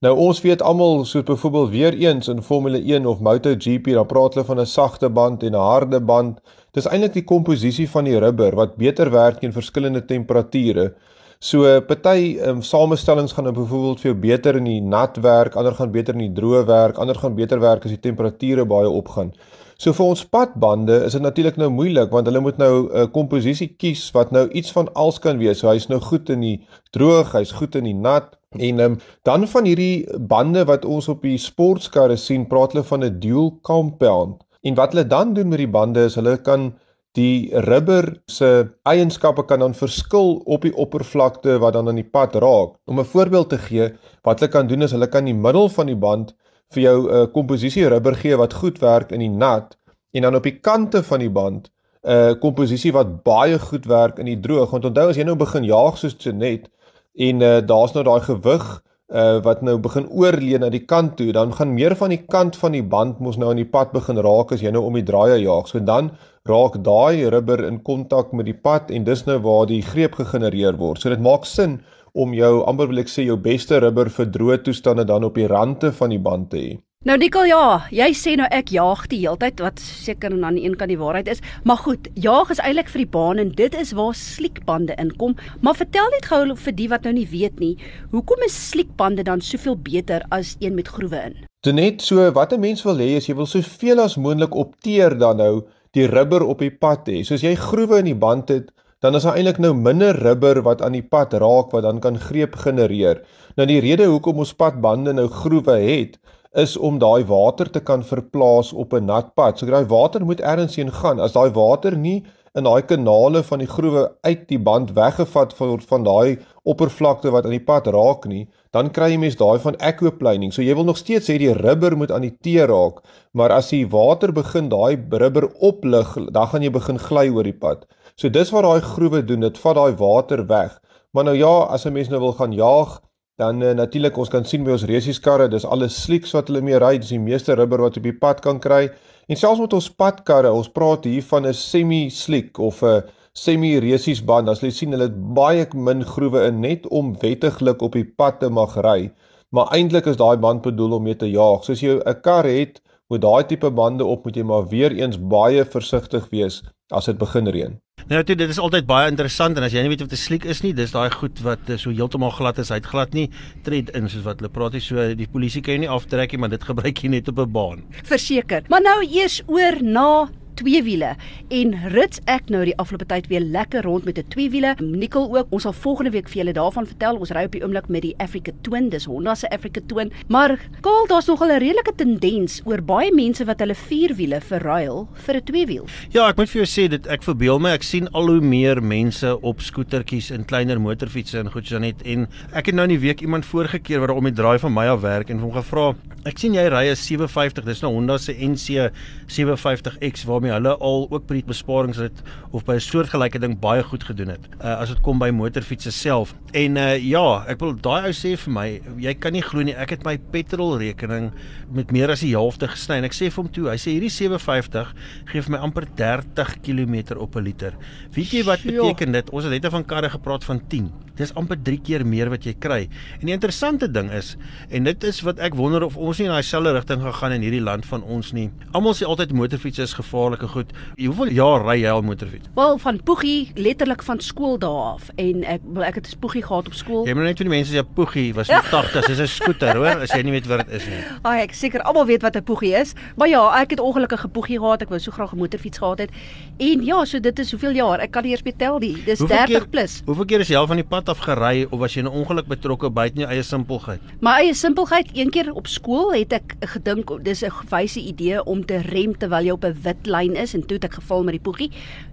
Nou 0.00 0.14
ons 0.16 0.38
weet 0.40 0.62
almal 0.64 1.02
soos 1.04 1.26
byvoorbeeld 1.28 1.72
weer 1.74 1.96
eens 2.00 2.28
in 2.32 2.38
Formule 2.42 2.78
1 2.80 3.06
of 3.06 3.18
MotoGP 3.20 3.90
dan 3.98 4.06
praat 4.08 4.34
hulle 4.34 4.46
van 4.48 4.60
'n 4.60 4.66
sagte 4.66 5.10
band 5.10 5.42
en 5.42 5.52
'n 5.52 5.66
harde 5.72 6.00
band. 6.00 6.38
Dis 6.72 6.86
eintlik 6.88 7.12
die 7.12 7.24
komposisie 7.24 7.88
van 7.90 8.04
die 8.04 8.18
rubber 8.18 8.54
wat 8.54 8.76
beter 8.76 9.10
werk 9.10 9.40
teen 9.40 9.52
verskillende 9.52 10.04
temperature. 10.04 10.94
So 11.38 11.80
party 11.80 12.38
um, 12.40 12.62
samestellings 12.62 13.32
gaan 13.32 13.44
dan 13.44 13.54
byvoorbeeld 13.54 14.00
vir 14.00 14.10
jou 14.10 14.20
beter 14.20 14.56
in 14.56 14.64
die 14.64 14.80
nat 14.80 15.16
werk, 15.16 15.54
ander 15.54 15.74
gaan 15.74 15.90
beter 15.90 16.14
in 16.14 16.32
die 16.32 16.40
droë 16.40 16.64
werk, 16.64 16.98
ander 16.98 17.14
gaan 17.14 17.34
beter 17.34 17.60
werk 17.60 17.84
as 17.84 17.90
die 17.90 18.00
temperature 18.00 18.64
baie 18.64 18.88
opgaan. 18.88 19.32
So 19.76 19.92
vir 19.92 20.06
ons 20.06 20.24
padbande 20.24 21.04
is 21.04 21.12
dit 21.12 21.22
natuurlik 21.22 21.56
nou 21.56 21.68
moeilik 21.70 22.10
want 22.10 22.26
hulle 22.26 22.40
moet 22.40 22.56
nou 22.56 22.88
'n 22.88 22.96
uh, 22.96 23.06
komposisie 23.12 23.74
kies 23.76 24.10
wat 24.12 24.30
nou 24.30 24.48
iets 24.48 24.72
van 24.72 24.94
als 24.94 25.18
kan 25.18 25.38
wees. 25.38 25.58
So 25.58 25.68
hy's 25.68 25.88
nou 25.88 26.00
goed 26.00 26.30
in 26.30 26.40
die 26.40 26.66
droog, 26.90 27.32
hy's 27.32 27.52
goed 27.52 27.74
in 27.74 27.84
die 27.84 27.94
nat 27.94 28.39
En 28.58 28.78
um, 28.78 28.96
dan 29.22 29.48
van 29.48 29.64
hierdie 29.64 30.18
bande 30.18 30.64
wat 30.66 30.84
ons 30.84 31.06
op 31.08 31.22
die 31.22 31.38
sportkarre 31.38 32.16
sien, 32.18 32.48
praat 32.50 32.72
hulle 32.74 32.82
van 32.84 33.04
'n 33.04 33.18
dual 33.22 33.58
compound. 33.62 34.42
En 34.66 34.74
wat 34.74 34.92
hulle 34.92 35.06
dan 35.06 35.34
doen 35.34 35.48
met 35.48 35.58
die 35.58 35.68
bande 35.68 36.04
is 36.04 36.14
hulle 36.14 36.36
kan 36.36 36.74
die 37.12 37.54
rubber 37.54 38.22
se 38.26 38.70
eienskappe 38.82 39.44
kan 39.44 39.58
dan 39.58 39.74
verskil 39.74 40.42
op 40.44 40.62
die 40.62 40.74
oppervlakte 40.74 41.58
wat 41.58 41.72
dan 41.72 41.88
aan 41.88 42.02
die 42.02 42.10
pad 42.10 42.34
raak. 42.34 42.74
Om 42.86 42.98
'n 42.98 43.04
voorbeeld 43.04 43.48
te 43.48 43.58
gee, 43.58 43.92
wat 44.22 44.40
hulle 44.40 44.50
kan 44.50 44.66
doen 44.66 44.82
is 44.82 44.90
hulle 44.90 45.08
kan 45.08 45.24
die 45.24 45.34
middel 45.34 45.68
van 45.68 45.86
die 45.86 45.96
band 45.96 46.34
vir 46.74 46.82
jou 46.82 46.98
'n 47.06 47.14
uh, 47.14 47.32
komposisie 47.32 47.88
rubber 47.88 48.14
gee 48.14 48.36
wat 48.36 48.52
goed 48.52 48.78
werk 48.78 49.12
in 49.12 49.20
die 49.20 49.30
nat 49.30 49.78
en 50.12 50.22
dan 50.22 50.34
op 50.34 50.42
die 50.42 50.58
kante 50.60 51.02
van 51.02 51.18
die 51.18 51.30
band 51.30 51.70
'n 52.02 52.10
uh, 52.10 52.32
komposisie 52.40 52.92
wat 52.92 53.22
baie 53.22 53.58
goed 53.58 53.86
werk 53.86 54.18
in 54.18 54.26
die 54.26 54.40
droog. 54.40 54.70
Want 54.70 54.84
onthou 54.84 55.08
as 55.08 55.16
jy 55.16 55.22
nou 55.22 55.36
begin 55.36 55.64
jaag 55.64 55.98
soos 55.98 56.16
Jenet, 56.18 56.70
en 57.14 57.42
uh, 57.42 57.58
daar's 57.66 57.94
nou 57.96 58.04
daai 58.06 58.20
gewig 58.24 58.64
uh, 59.10 59.38
wat 59.44 59.62
nou 59.66 59.76
begin 59.82 60.08
oorleen 60.10 60.62
na 60.64 60.70
die 60.72 60.84
kant 60.86 61.16
toe, 61.18 61.30
dan 61.34 61.52
gaan 61.56 61.74
meer 61.74 61.96
van 61.98 62.14
die 62.14 62.22
kant 62.22 62.56
van 62.56 62.76
die 62.76 62.82
band 62.82 63.20
mos 63.20 63.38
nou 63.40 63.50
aan 63.50 63.60
die 63.60 63.68
pad 63.68 63.92
begin 63.94 64.20
raak 64.22 64.52
as 64.54 64.62
jy 64.62 64.72
nou 64.74 64.84
om 64.86 64.98
die 64.98 65.06
draaie 65.06 65.40
jaag. 65.42 65.68
So 65.68 65.82
dan 65.82 66.12
raak 66.48 66.78
daai 66.86 67.28
rubber 67.30 67.64
in 67.66 67.82
kontak 67.86 68.32
met 68.32 68.48
die 68.48 68.56
pad 68.56 68.90
en 68.90 69.04
dis 69.04 69.26
nou 69.26 69.40
waar 69.44 69.66
die 69.70 69.82
greep 69.82 70.18
gegenereer 70.20 70.78
word. 70.80 71.02
So 71.02 71.12
dit 71.12 71.22
maak 71.22 71.46
sin 71.48 71.80
om 72.14 72.34
jou 72.34 72.64
amper 72.66 72.90
wil 72.90 73.02
ek 73.02 73.10
sê 73.10 73.26
jou 73.26 73.38
beste 73.38 73.78
rubber 73.82 74.10
vir 74.10 74.30
droë 74.34 74.62
toestande 74.66 75.06
dan 75.06 75.26
op 75.26 75.36
die 75.38 75.50
rande 75.50 75.92
van 75.94 76.14
die 76.14 76.22
band 76.22 76.50
te 76.50 76.62
hê. 76.62 76.78
Nou 77.08 77.14
Nikkel 77.16 77.46
ja, 77.48 77.86
jy 77.96 78.10
sê 78.12 78.34
nou 78.36 78.44
ek 78.52 78.74
jaag 78.74 79.06
die 79.08 79.22
heeltyd 79.22 79.62
wat 79.64 79.78
seker 79.80 80.34
aan 80.36 80.58
die 80.58 80.66
een 80.66 80.74
kant 80.76 80.92
die 80.92 80.98
waarheid 81.00 81.30
is, 81.32 81.38
maar 81.64 81.78
goed, 81.80 82.10
jaag 82.12 82.50
is 82.52 82.58
eintlik 82.60 82.90
vir 82.92 83.00
die 83.00 83.12
baan 83.14 83.38
en 83.40 83.52
dit 83.56 83.76
is 83.80 83.94
waar 83.96 84.12
sliekbande 84.12 84.92
inkom. 85.00 85.32
Maar 85.64 85.78
vertel 85.78 86.10
net 86.12 86.26
gou 86.28 86.42
vir 86.66 86.74
die 86.76 86.88
wat 86.92 87.06
nou 87.08 87.14
nie 87.16 87.24
weet 87.30 87.56
nie, 87.56 87.70
hoekom 88.12 88.44
is 88.44 88.58
sliekbande 88.66 89.24
dan 89.24 89.40
soveel 89.40 89.78
beter 89.80 90.26
as 90.28 90.58
een 90.60 90.76
met 90.76 90.90
groewe 90.92 91.22
in? 91.30 91.38
Dit 91.64 91.78
net 91.78 92.04
so 92.04 92.26
wat 92.36 92.52
'n 92.52 92.60
mens 92.60 92.84
wil 92.84 93.00
hê 93.00 93.16
is 93.16 93.28
jy 93.30 93.34
wil 93.34 93.48
soveel 93.48 94.04
as 94.04 94.20
moontlik 94.20 94.52
opteer 94.54 95.16
dan 95.16 95.40
nou 95.40 95.64
die 95.96 96.04
rubber 96.04 96.44
op 96.44 96.58
die 96.58 96.70
pad 96.70 97.08
hê. 97.08 97.24
Soos 97.24 97.40
jy 97.40 97.54
groewe 97.54 98.04
in 98.04 98.12
die 98.12 98.20
band 98.26 98.48
het, 98.48 98.68
dan 99.00 99.14
is 99.14 99.22
daar 99.22 99.36
eintlik 99.40 99.58
nou 99.58 99.72
minder 99.72 100.12
rubber 100.12 100.60
wat 100.60 100.82
aan 100.82 100.92
die 100.92 101.08
pad 101.08 101.32
raak 101.32 101.72
wat 101.72 101.82
dan 101.82 102.00
kan 102.00 102.18
greep 102.18 102.56
genereer. 102.56 103.24
Nou 103.56 103.66
die 103.66 103.80
rede 103.80 104.04
hoekom 104.04 104.38
ons 104.38 104.52
padbande 104.52 105.12
nou 105.12 105.28
groewe 105.28 105.80
het, 105.80 106.18
is 106.52 106.76
om 106.76 106.98
daai 106.98 107.24
water 107.24 107.70
te 107.70 107.80
kan 107.80 108.02
verplaas 108.02 108.72
op 108.72 108.92
'n 108.94 109.06
nat 109.06 109.34
pad. 109.34 109.58
So 109.58 109.66
daai 109.66 109.86
water 109.86 110.24
moet 110.24 110.40
ergens 110.40 110.76
heen 110.76 110.92
gaan. 110.92 111.20
As 111.20 111.32
daai 111.32 111.50
water 111.50 111.96
nie 111.96 112.24
in 112.54 112.64
daai 112.64 112.82
kanale 112.82 113.42
van 113.46 113.60
die 113.62 113.68
groewe 113.68 114.10
uit 114.26 114.48
die 114.48 114.58
band 114.58 114.90
weggevat 114.96 115.54
word 115.58 115.84
van 115.86 116.02
daai 116.04 116.38
oppervlakte 116.64 117.30
wat 117.30 117.44
aan 117.46 117.54
die 117.54 117.64
pad 117.64 117.86
raak 117.86 118.26
nie, 118.26 118.48
dan 118.74 118.90
kry 118.90 119.12
jy 119.12 119.18
mens 119.18 119.36
daai 119.36 119.58
van 119.62 119.78
aquaplaning. 119.78 120.52
So 120.52 120.62
jy 120.62 120.74
wil 120.74 120.84
nog 120.84 120.98
steeds 120.98 121.30
hê 121.30 121.38
die 121.38 121.54
rubber 121.54 121.96
moet 121.96 122.10
aan 122.10 122.26
die 122.26 122.34
tee 122.42 122.66
raak, 122.66 123.02
maar 123.32 123.54
as 123.54 123.70
die 123.70 123.86
water 123.86 124.32
begin 124.32 124.68
daai 124.68 124.98
rubber 125.22 125.46
oplig, 125.60 126.16
dan 126.32 126.50
gaan 126.50 126.62
jy 126.62 126.70
begin 126.70 126.98
gly 126.98 127.28
oor 127.30 127.46
die 127.46 127.56
pad. 127.56 127.86
So 128.16 128.28
dis 128.28 128.50
wat 128.50 128.66
daai 128.66 128.80
groewe 128.80 129.22
doen, 129.22 129.46
dit 129.46 129.58
vat 129.58 129.76
daai 129.76 129.94
water 129.96 130.46
weg. 130.46 130.80
Maar 131.14 131.24
nou 131.24 131.36
ja, 131.36 131.54
as 131.70 131.86
'n 131.86 131.92
mens 131.92 132.08
nou 132.08 132.20
wil 132.20 132.32
gaan 132.32 132.52
jaag, 132.52 133.00
dan 133.40 133.62
uh, 133.64 133.72
natuurlik 133.76 134.18
ons 134.20 134.28
kan 134.32 134.44
sien 134.44 134.64
by 134.66 134.74
ons 134.76 134.84
resieskarre, 134.88 135.48
dis 135.48 135.64
alles 135.64 135.96
slieks 136.04 136.34
wat 136.36 136.50
hulle 136.50 136.60
mee 136.64 136.80
ry, 136.82 136.98
dis 137.00 137.14
die 137.14 137.22
meeste 137.22 137.56
rubber 137.56 137.80
wat 137.86 137.96
op 137.96 138.04
die 138.04 138.16
pad 138.24 138.42
kan 138.44 138.60
kry. 138.60 138.90
En 139.30 139.38
selfs 139.38 139.62
met 139.62 139.76
ons 139.78 139.88
padkarre, 140.02 140.50
ons 140.52 140.68
praat 140.74 141.06
hier 141.08 141.24
van 141.30 141.46
'n 141.46 141.54
semi-sliek 141.54 142.58
of 142.58 142.82
'n 142.82 143.02
semi-resiesband. 143.32 144.48
As 144.48 144.60
jy 144.60 144.70
sien, 144.70 144.92
hulle 144.92 145.08
het 145.08 145.18
baie 145.34 145.66
min 145.74 146.04
groewe 146.04 146.46
in 146.48 146.60
net 146.60 146.86
om 146.88 147.14
wettiglik 147.22 147.82
op 147.82 147.92
die 147.92 148.04
pad 148.04 148.40
te 148.40 148.48
mag 148.48 148.76
ry. 148.76 149.10
Maar 149.50 149.72
eintlik 149.74 150.06
is 150.06 150.16
daai 150.16 150.36
band 150.36 150.62
bedoel 150.62 150.92
om 150.98 151.02
mee 151.02 151.16
te 151.16 151.30
jaag. 151.30 151.64
Soos 151.64 151.80
jy 151.80 151.98
'n 151.98 152.20
kar 152.22 152.44
het 152.44 152.80
met 153.08 153.20
daai 153.20 153.44
tipe 153.44 153.70
bande 153.70 154.04
op, 154.04 154.24
moet 154.24 154.36
jy 154.36 154.42
maar 154.42 154.68
weer 154.68 154.92
eens 154.92 155.18
baie 155.18 155.64
versigtig 155.64 156.28
wees 156.30 156.62
as 156.90 157.06
dit 157.06 157.18
begin 157.18 157.46
reën. 157.46 157.80
Nou 158.08 158.22
dit 158.24 158.40
is 158.40 158.58
altyd 158.58 158.86
baie 158.86 159.10
interessant 159.10 159.56
en 159.58 159.66
as 159.66 159.72
jy 159.72 159.82
nie 159.82 159.92
weet 159.92 160.00
wat 160.00 160.12
'n 160.12 160.16
sliek 160.16 160.44
is 160.44 160.62
nie, 160.62 160.72
dis 160.72 160.92
daai 160.92 161.10
goed 161.10 161.40
wat 161.42 161.68
eh, 161.68 161.76
so 161.76 161.90
heeltemal 161.90 162.30
glad 162.30 162.58
is, 162.58 162.70
hy't 162.70 162.86
glad 162.86 163.12
nie 163.14 163.28
tred 163.64 163.90
in 163.90 164.08
soos 164.08 164.24
wat 164.24 164.40
hulle 164.40 164.48
praat 164.50 164.72
nie. 164.72 164.80
So 164.80 165.14
die 165.14 165.28
polisie 165.28 165.62
kan 165.62 165.74
jy 165.74 165.80
nie 165.80 165.88
aftrek 165.88 166.32
nie, 166.32 166.38
maar 166.38 166.50
dit 166.50 166.62
gebruik 166.62 167.02
jy 167.02 167.08
net 167.08 167.28
op 167.28 167.38
'n 167.38 167.52
baan. 167.52 167.84
Verseker. 168.04 168.62
Maar 168.68 168.82
nou 168.82 169.04
eers 169.04 169.42
oor 169.46 169.82
na 169.82 170.28
twee 170.60 170.82
wiele 170.84 171.14
en 171.48 171.72
rits 171.94 172.20
ek 172.30 172.50
nou 172.52 172.62
die 172.68 172.76
afgelope 172.80 173.08
tyd 173.08 173.28
weer 173.32 173.40
lekker 173.40 173.86
rond 173.86 174.04
met 174.04 174.18
'n 174.18 174.28
twee 174.28 174.50
wiele. 174.50 174.74
Nikkel 174.78 175.28
ook. 175.36 175.46
Ons 175.50 175.62
sal 175.62 175.72
volgende 175.72 176.10
week 176.10 176.28
vir 176.28 176.44
julle 176.44 176.52
daarvan 176.52 176.86
vertel. 176.86 177.16
Ons 177.16 177.30
ry 177.30 177.44
op 177.44 177.52
die 177.52 177.62
oomblik 177.62 177.88
met 177.88 178.02
die 178.02 178.14
Africa 178.18 178.52
Twin, 178.62 178.88
dis 178.88 179.04
Honda 179.04 179.34
se 179.34 179.48
Africa 179.50 179.80
Twin. 179.86 180.12
Maar 180.28 180.58
Kaal, 180.80 181.06
daar's 181.06 181.26
nogal 181.26 181.48
'n 181.48 181.58
redelike 181.58 181.92
tendens 181.96 182.60
oor 182.64 182.82
baie 182.82 183.14
mense 183.14 183.44
wat 183.44 183.58
hulle 183.60 183.74
vier 183.74 184.14
wiele 184.14 184.40
verruil 184.40 185.08
vir 185.14 185.36
'n 185.36 185.44
twee 185.44 185.66
wiel. 185.66 185.86
Ja, 186.10 186.28
ek 186.28 186.36
moet 186.36 186.50
vir 186.50 186.64
jou 186.64 186.84
sê 186.84 186.88
dit 186.88 187.06
ek 187.06 187.22
verbeel 187.22 187.58
my 187.58 187.70
ek 187.70 187.82
sien 187.82 188.08
al 188.12 188.26
hoe 188.26 188.40
meer 188.40 188.82
mense 188.82 189.40
op 189.42 189.60
skootertjies 189.60 190.30
en 190.30 190.44
kleiner 190.44 190.80
motorfietsse 190.80 191.38
en 191.38 191.50
goed 191.50 191.66
so 191.66 191.78
net 191.78 192.02
en 192.02 192.28
ek 192.52 192.66
het 192.66 192.74
nou 192.74 192.84
in 192.84 192.98
die 192.98 193.06
week 193.06 193.20
iemand 193.20 193.44
voorgekeer 193.44 194.00
wat 194.00 194.10
om 194.10 194.24
die 194.24 194.32
draai 194.32 194.58
van 194.58 194.72
my 194.72 194.86
af 194.86 195.00
werk 195.00 195.30
en 195.30 195.38
hom 195.38 195.52
gevra. 195.52 195.94
Ek 196.24 196.38
sien 196.38 196.52
jy 196.54 196.68
ry 196.68 196.90
'n 196.90 196.96
57, 196.96 197.64
dis 197.64 197.80
nou 197.80 197.92
Honda 197.92 198.18
se 198.18 198.32
NC 198.32 198.90
57X 199.26 200.24
waarmee 200.24 200.49
waarmee 200.50 200.68
hulle 200.68 200.76
al 200.78 201.06
ook 201.10 201.26
by 201.28 201.38
die 201.40 201.46
besparingsrit 201.46 202.22
of 202.50 202.64
by 202.64 202.74
'n 202.74 202.80
soortgelyke 202.80 203.38
ding 203.38 203.58
baie 203.60 203.82
goed 203.82 204.04
gedoen 204.04 204.28
het. 204.28 204.48
Uh, 204.60 204.80
as 204.80 204.88
dit 204.88 205.00
kom 205.02 205.18
by 205.18 205.30
motorfietsse 205.30 205.90
self. 205.90 206.34
En 206.52 206.76
uh, 206.76 206.98
ja, 206.98 207.44
ek 207.48 207.60
wil 207.60 207.74
daai 207.74 208.06
ou 208.06 208.12
sê 208.12 208.36
vir 208.36 208.52
my, 208.52 208.80
jy 208.98 209.14
kan 209.14 209.32
nie 209.32 209.42
glo 209.42 209.62
nie, 209.62 209.74
ek 209.74 209.90
het 209.90 210.04
my 210.04 210.18
petrolrekening 210.18 211.30
met 211.70 211.92
meer 211.92 212.10
as 212.10 212.20
die 212.20 212.34
helfte 212.34 212.68
gesny 212.68 212.98
en 212.98 213.04
ek 213.04 213.14
sê 213.14 213.30
vir 213.30 213.42
hom 213.42 213.52
toe, 213.52 213.68
hy 213.70 213.76
sê 213.78 213.94
hierdie 213.94 214.10
750 214.10 214.94
gee 215.30 215.42
vir 215.42 215.52
my 215.54 215.58
amper 215.58 215.86
30 215.96 216.60
km 216.62 217.16
op 217.16 217.36
'n 217.36 217.44
liter. 217.44 217.76
Weet 218.12 218.32
jy 218.32 218.42
wat 218.44 218.62
beteken 218.64 219.12
dit? 219.12 219.30
Ons 219.30 219.44
het 219.44 219.52
net 219.52 219.70
van 219.70 219.84
karre 219.84 220.10
gepraat 220.10 220.44
van 220.44 220.60
10. 220.68 220.90
Dis 221.20 221.34
amper 221.34 221.58
3 221.62 221.80
keer 221.84 222.06
meer 222.06 222.30
wat 222.30 222.44
jy 222.44 222.54
kry. 222.58 222.88
En 223.20 223.26
die 223.26 223.34
interessante 223.34 223.90
ding 223.90 224.10
is 224.10 224.36
en 224.70 224.84
dit 224.84 225.04
is 225.04 225.20
wat 225.20 225.38
ek 225.38 225.54
wonder 225.54 225.84
of 225.84 225.96
ons 225.96 226.18
nie 226.18 226.26
in 226.26 226.32
daai 226.32 226.42
selfde 226.42 226.72
rigting 226.72 227.02
gaan 227.02 227.14
gaan 227.14 227.32
in 227.32 227.42
hierdie 227.42 227.62
land 227.62 227.86
van 227.86 228.02
ons 228.02 228.32
nie. 228.32 228.50
Almal 228.72 228.94
sê 228.96 229.04
altyd 229.04 229.32
motorfiets 229.36 229.78
is 229.78 229.94
gevaarlike 230.30 230.48
goed. 230.48 230.72
Hoeveel 230.98 231.32
jaar 231.34 231.64
ry 231.64 231.80
jy 231.82 231.90
al 231.90 232.02
motorfiets? 232.02 232.48
Wel 232.54 232.78
van 232.78 233.00
Poegie 233.02 233.50
letterlik 233.54 234.02
van 234.02 234.20
skool 234.20 234.58
daar 234.58 234.94
af 234.94 235.10
en 235.16 235.44
ek 235.44 235.60
ek 235.90 235.94
het 235.94 236.08
'n 236.14 236.18
Poegie 236.20 236.42
gehad 236.42 236.66
op 236.66 236.74
skool. 236.74 237.06
Jy 237.06 237.14
moet 237.14 237.24
net 237.24 237.38
vir 237.38 237.48
die 237.48 237.56
mense 237.56 237.72
sê 237.72 237.82
Poegie 237.94 238.34
was 238.34 238.48
in 238.48 238.62
80s, 238.62 239.06
dis 239.06 239.18
'n 239.18 239.26
skooter, 239.26 239.76
hoor, 239.76 240.00
as 240.00 240.10
jy 240.10 240.22
nie 240.22 240.32
weet 240.32 240.46
wat 240.46 240.66
dit 240.66 240.80
is 240.80 240.86
nie. 240.86 241.02
Ag 241.22 241.40
ek 241.40 241.52
seker 241.52 241.82
almal 241.82 242.06
weet 242.06 242.22
wat 242.22 242.36
'n 242.36 242.42
Poegie 242.42 242.74
is. 242.74 242.94
Maar 243.16 243.28
ja, 243.28 243.60
ek 243.60 243.70
het 243.70 243.80
ongelukkig 243.80 244.24
'n 244.24 244.30
Poegie 244.30 244.58
gehad. 244.58 244.82
Ek 244.82 244.88
wou 244.88 244.98
so 245.00 245.10
graag 245.10 245.32
'n 245.32 245.38
motorfiets 245.38 245.78
gehad 245.78 245.98
het. 245.98 246.10
En 246.58 246.84
ja, 246.84 247.04
so 247.04 247.20
dit 247.20 247.38
is 247.38 247.50
hoeveel 247.50 247.72
jaar? 247.72 247.98
Ek 248.00 248.10
kan 248.10 248.22
nie 248.22 248.30
eers 248.30 248.42
betel 248.42 248.78
nie. 248.78 249.02
Dis 249.04 249.18
hoeveel 249.18 249.36
30 249.36 249.58
keer, 249.58 249.68
plus. 249.68 250.02
Hoeveel 250.06 250.24
keer 250.24 250.40
is 250.40 250.48
jy 250.48 250.56
al 250.56 250.66
van 250.66 250.76
die 250.76 250.84
pad 250.84 251.08
af 251.08 251.18
gery 251.18 251.66
of 251.70 251.78
was 251.78 251.94
jy 251.94 252.00
in 252.00 252.06
'n 252.06 252.12
ongeluk 252.12 252.46
betrokke 252.46 252.90
buite 252.90 253.18
jou 253.18 253.28
eie 253.28 253.42
simpelheid? 253.42 254.00
My 254.20 254.30
eie 254.30 254.54
simpelheid, 254.54 255.08
een 255.14 255.30
keer 255.30 255.52
op 255.52 255.66
skool 255.66 256.12
het 256.12 256.32
ek 256.32 256.56
gedink 256.60 257.24
dis 257.24 257.42
'n 257.42 257.50
wyse 257.70 258.00
idee 258.00 258.44
om 258.44 258.64
te 258.66 258.76
rem 258.76 259.14
terwyl 259.18 259.44
jy 259.44 259.50
op 259.50 259.64
'n 259.64 259.76
wit 259.82 260.06
lyn 260.06 260.19
is 260.28 260.54
en 260.54 260.66
toe 260.66 260.76
het 260.76 260.84
ek 260.84 260.94
geval 260.94 261.22
met 261.24 261.32
die 261.32 261.42
poegie. 261.42 261.70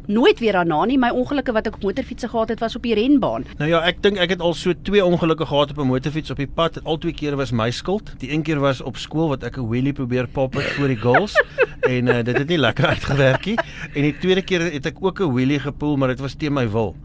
Nooit 0.07 0.39
weer 0.39 0.55
daarna 0.55 0.85
nie. 0.85 0.95
My 0.97 1.09
ongelukke 1.11 1.51
wat 1.51 1.65
ek 1.67 1.75
op 1.75 1.83
motorfietsse 1.83 2.29
gehad 2.31 2.49
het 2.53 2.61
was 2.63 2.75
op 2.75 2.85
die 2.87 2.93
renbaan. 2.95 3.43
Nou 3.59 3.67
ja, 3.69 3.81
ek 3.83 3.99
dink 4.05 4.21
ek 4.23 4.37
het 4.37 4.43
al 4.43 4.53
so 4.55 4.71
twee 4.87 5.03
ongelukke 5.03 5.45
gehad 5.45 5.73
op 5.75 5.81
'n 5.83 5.89
motorfiets 5.89 6.31
op 6.31 6.39
die 6.39 6.47
pad. 6.47 6.79
Al 6.83 6.97
twee 6.97 7.13
kere 7.13 7.35
was 7.35 7.51
my 7.51 7.71
skuld. 7.71 8.13
Die 8.23 8.31
een 8.31 8.41
keer 8.41 8.59
was 8.59 8.81
op 8.81 8.97
skool 8.97 9.27
wat 9.27 9.43
ek 9.43 9.57
'n 9.57 9.67
wheelie 9.67 9.93
probeer 9.93 10.27
pop 10.27 10.53
het 10.53 10.71
voor 10.79 10.87
die 10.87 10.97
girls 10.97 11.33
en 11.95 12.07
uh, 12.07 12.23
dit 12.23 12.37
het 12.37 12.47
nie 12.47 12.57
lekker 12.57 12.85
uitgewerk 12.85 13.45
nie. 13.45 13.57
En 13.93 14.01
die 14.01 14.17
tweede 14.17 14.41
keer 14.41 14.71
het 14.71 14.85
ek 14.85 14.95
ook 15.01 15.19
'n 15.19 15.33
wheelie 15.33 15.59
gepoel, 15.59 15.97
maar 15.97 16.07
dit 16.07 16.19
was 16.19 16.33
teen 16.33 16.53
my 16.53 16.69
wil. 16.69 16.95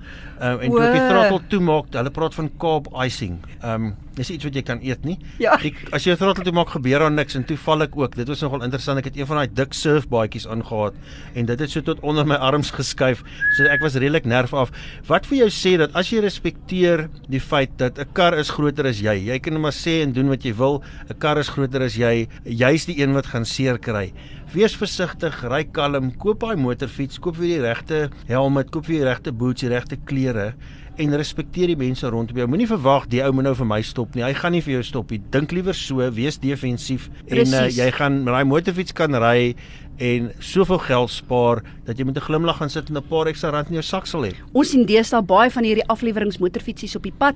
Ehm 0.42 0.52
um, 0.52 0.60
en 0.60 0.70
toe 0.70 0.80
ek 0.82 0.92
die 0.96 1.02
throttle 1.06 1.40
toemaak, 1.48 1.92
hulle 1.94 2.10
praat 2.10 2.34
van 2.34 2.48
carb 2.58 2.88
icing. 3.04 3.36
Ehm 3.60 3.84
um, 3.84 3.92
dis 4.16 4.30
iets 4.30 4.44
wat 4.44 4.54
jy 4.58 4.62
kan 4.62 4.80
eet 4.82 5.04
nie. 5.04 5.18
Ja. 5.38 5.54
Die, 5.56 5.70
as 5.94 6.02
jy 6.02 6.16
die 6.16 6.18
throttle 6.18 6.44
toemaak 6.44 6.72
gebeur 6.74 6.98
daar 6.98 7.12
niks 7.12 7.38
en 7.38 7.44
toe 7.46 7.56
val 7.56 7.86
ek 7.86 7.94
ook. 7.96 8.16
Dit 8.18 8.28
was 8.28 8.42
nogal 8.42 8.62
interessant. 8.66 8.98
Ek 8.98 9.04
het 9.04 9.16
een 9.16 9.28
van 9.30 9.38
daai 9.38 9.54
dik 9.54 9.72
surfbaadjies 9.72 10.48
aangegaan 10.50 10.98
en 11.34 11.46
dit 11.46 11.62
het 11.62 11.70
so 11.70 11.80
tot 11.86 12.00
onder 12.00 12.26
my 12.26 12.34
arms 12.34 12.70
geskuif. 12.92 13.24
So 13.57 13.64
ek 13.64 13.83
was 13.83 13.96
redelik 13.96 14.26
nerv 14.28 14.52
af. 14.55 14.72
Wat 15.09 15.26
vir 15.26 15.42
jou 15.44 15.50
sê 15.52 15.76
dat 15.81 15.94
as 15.98 16.12
jy 16.12 16.22
respekteer 16.22 17.09
die 17.28 17.40
feit 17.40 17.76
dat 17.78 17.98
'n 17.98 18.12
kar 18.12 18.38
is 18.38 18.50
groter 18.50 18.87
as 18.87 19.00
jy. 19.00 19.33
Jy 19.33 19.38
kan 19.38 19.61
maar 19.61 19.72
sê 19.72 20.02
en 20.02 20.12
doen 20.12 20.28
wat 20.28 20.44
jy 20.44 20.55
wil. 20.55 20.83
'n 21.11 21.18
Kar 21.18 21.38
is 21.38 21.48
groter 21.48 21.83
as 21.83 21.96
jy. 21.96 22.28
Jy's 22.44 22.87
die 22.87 23.00
een 23.00 23.12
wat 23.14 23.26
gaan 23.26 23.44
seer 23.44 23.78
kry. 23.78 24.12
Wees 24.52 24.76
versigtig, 24.76 25.44
ry 25.44 25.64
kalm, 25.64 26.12
koop 26.18 26.40
daai 26.40 26.57
motorfiets, 26.57 27.18
koop 27.18 27.37
vir 27.37 27.46
die 27.46 27.61
regte 27.61 28.11
helm, 28.28 28.62
koop 28.70 28.87
vir 28.87 28.98
die 28.98 29.05
regte 29.05 29.33
boots, 29.33 29.62
die 29.62 29.68
regte 29.68 29.96
klere 29.96 30.55
en 31.00 31.14
respekteer 31.16 31.72
die 31.72 31.78
mense 31.78 32.09
rondom 32.12 32.37
jou. 32.37 32.46
Moenie 32.50 32.68
verwag 32.68 33.07
die 33.12 33.22
ou 33.24 33.31
moet 33.33 33.46
nou 33.48 33.55
vir 33.57 33.68
my 33.68 33.81
stop 33.87 34.16
nie. 34.16 34.24
Hy 34.26 34.33
gaan 34.37 34.52
nie 34.57 34.62
vir 34.64 34.74
jou 34.76 34.83
stop 34.90 35.12
nie. 35.12 35.20
Dink 35.33 35.55
liewer 35.57 35.76
so, 35.76 36.05
wees 36.14 36.38
defensief 36.42 37.09
en 37.28 37.57
uh, 37.57 37.64
jy 37.72 37.88
gaan 37.96 38.22
met 38.26 38.35
daai 38.35 38.48
motorfiets 38.48 38.96
kan 38.96 39.16
ry 39.16 39.55
en 39.98 40.33
soveel 40.38 40.78
geld 40.78 41.11
spaar 41.11 41.62
dat 41.85 41.98
jy 41.98 42.05
met 42.05 42.16
'n 42.16 42.20
glimlag 42.20 42.57
gaan 42.57 42.70
sit 42.70 42.88
en 42.88 42.96
'n 42.96 43.09
paar 43.09 43.26
ekstra 43.26 43.50
rand 43.50 43.68
in 43.68 43.74
jou 43.74 43.83
sak 43.83 44.07
sal 44.07 44.22
hê. 44.22 44.33
Ons 44.52 44.70
sien 44.70 44.87
deesdae 44.87 45.22
baie 45.22 45.50
van 45.50 45.64
hierdie 45.64 45.87
afleweringsmotorfietsies 45.87 46.96
op 46.96 47.02
die 47.02 47.14
pad 47.18 47.35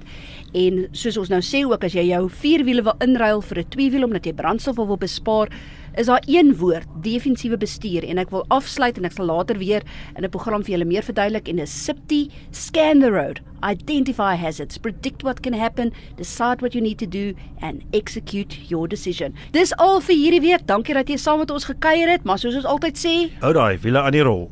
en 0.54 0.88
soos 0.92 1.16
ons 1.16 1.28
nou 1.28 1.40
sê 1.40 1.64
ook 1.64 1.84
as 1.84 1.92
jy 1.92 2.06
jou 2.08 2.28
vierwiele 2.30 2.82
wil 2.82 2.94
inruil 3.00 3.42
vir 3.42 3.58
'n 3.58 3.68
tweewiel 3.68 4.04
omdat 4.04 4.24
jy 4.24 4.32
brandstof 4.32 4.76
wil 4.76 4.96
bespaar, 4.96 5.48
is 5.96 6.06
daar 6.06 6.22
een 6.26 6.56
woord, 6.56 6.86
defensiewe 7.02 7.56
bestuur 7.56 8.04
en 8.04 8.20
ek 8.20 8.30
wil 8.30 8.44
afsluit 8.54 8.98
en 9.00 9.08
ek 9.08 9.16
sal 9.16 9.30
later 9.30 9.58
weer 9.58 9.82
in 10.16 10.24
'n 10.24 10.30
program 10.30 10.62
vir 10.62 10.76
julle 10.76 10.84
meer 10.84 11.02
verduidelik 11.02 11.48
en 11.48 11.60
'n 11.60 11.66
SIPTI 11.66 12.30
scan 12.50 13.00
the 13.00 13.10
road, 13.10 13.40
identify 13.62 14.36
hazards, 14.36 14.78
predict 14.78 15.22
what 15.22 15.40
can 15.40 15.52
happen, 15.52 15.92
decide 16.16 16.60
what 16.60 16.74
you 16.74 16.82
need 16.82 16.98
to 16.98 17.06
do 17.06 17.32
and 17.60 17.82
execute 17.92 18.68
your 18.68 18.88
decision. 18.88 19.34
Dis 19.52 19.76
al 19.76 20.00
vir 20.00 20.16
hierdie 20.16 20.40
week. 20.40 20.66
Dankie 20.66 20.94
dat 20.94 21.08
jy 21.08 21.16
saam 21.16 21.38
met 21.38 21.50
ons 21.50 21.64
gekuier 21.64 22.08
het, 22.08 22.24
maar 22.24 22.38
soos 22.38 22.54
ons 22.54 22.64
altyd 22.64 22.96
sê, 22.96 23.30
hou 23.40 23.52
daai 23.52 23.78
wiele 23.78 24.00
aan 24.00 24.12
die 24.12 24.22
rol. 24.22 24.50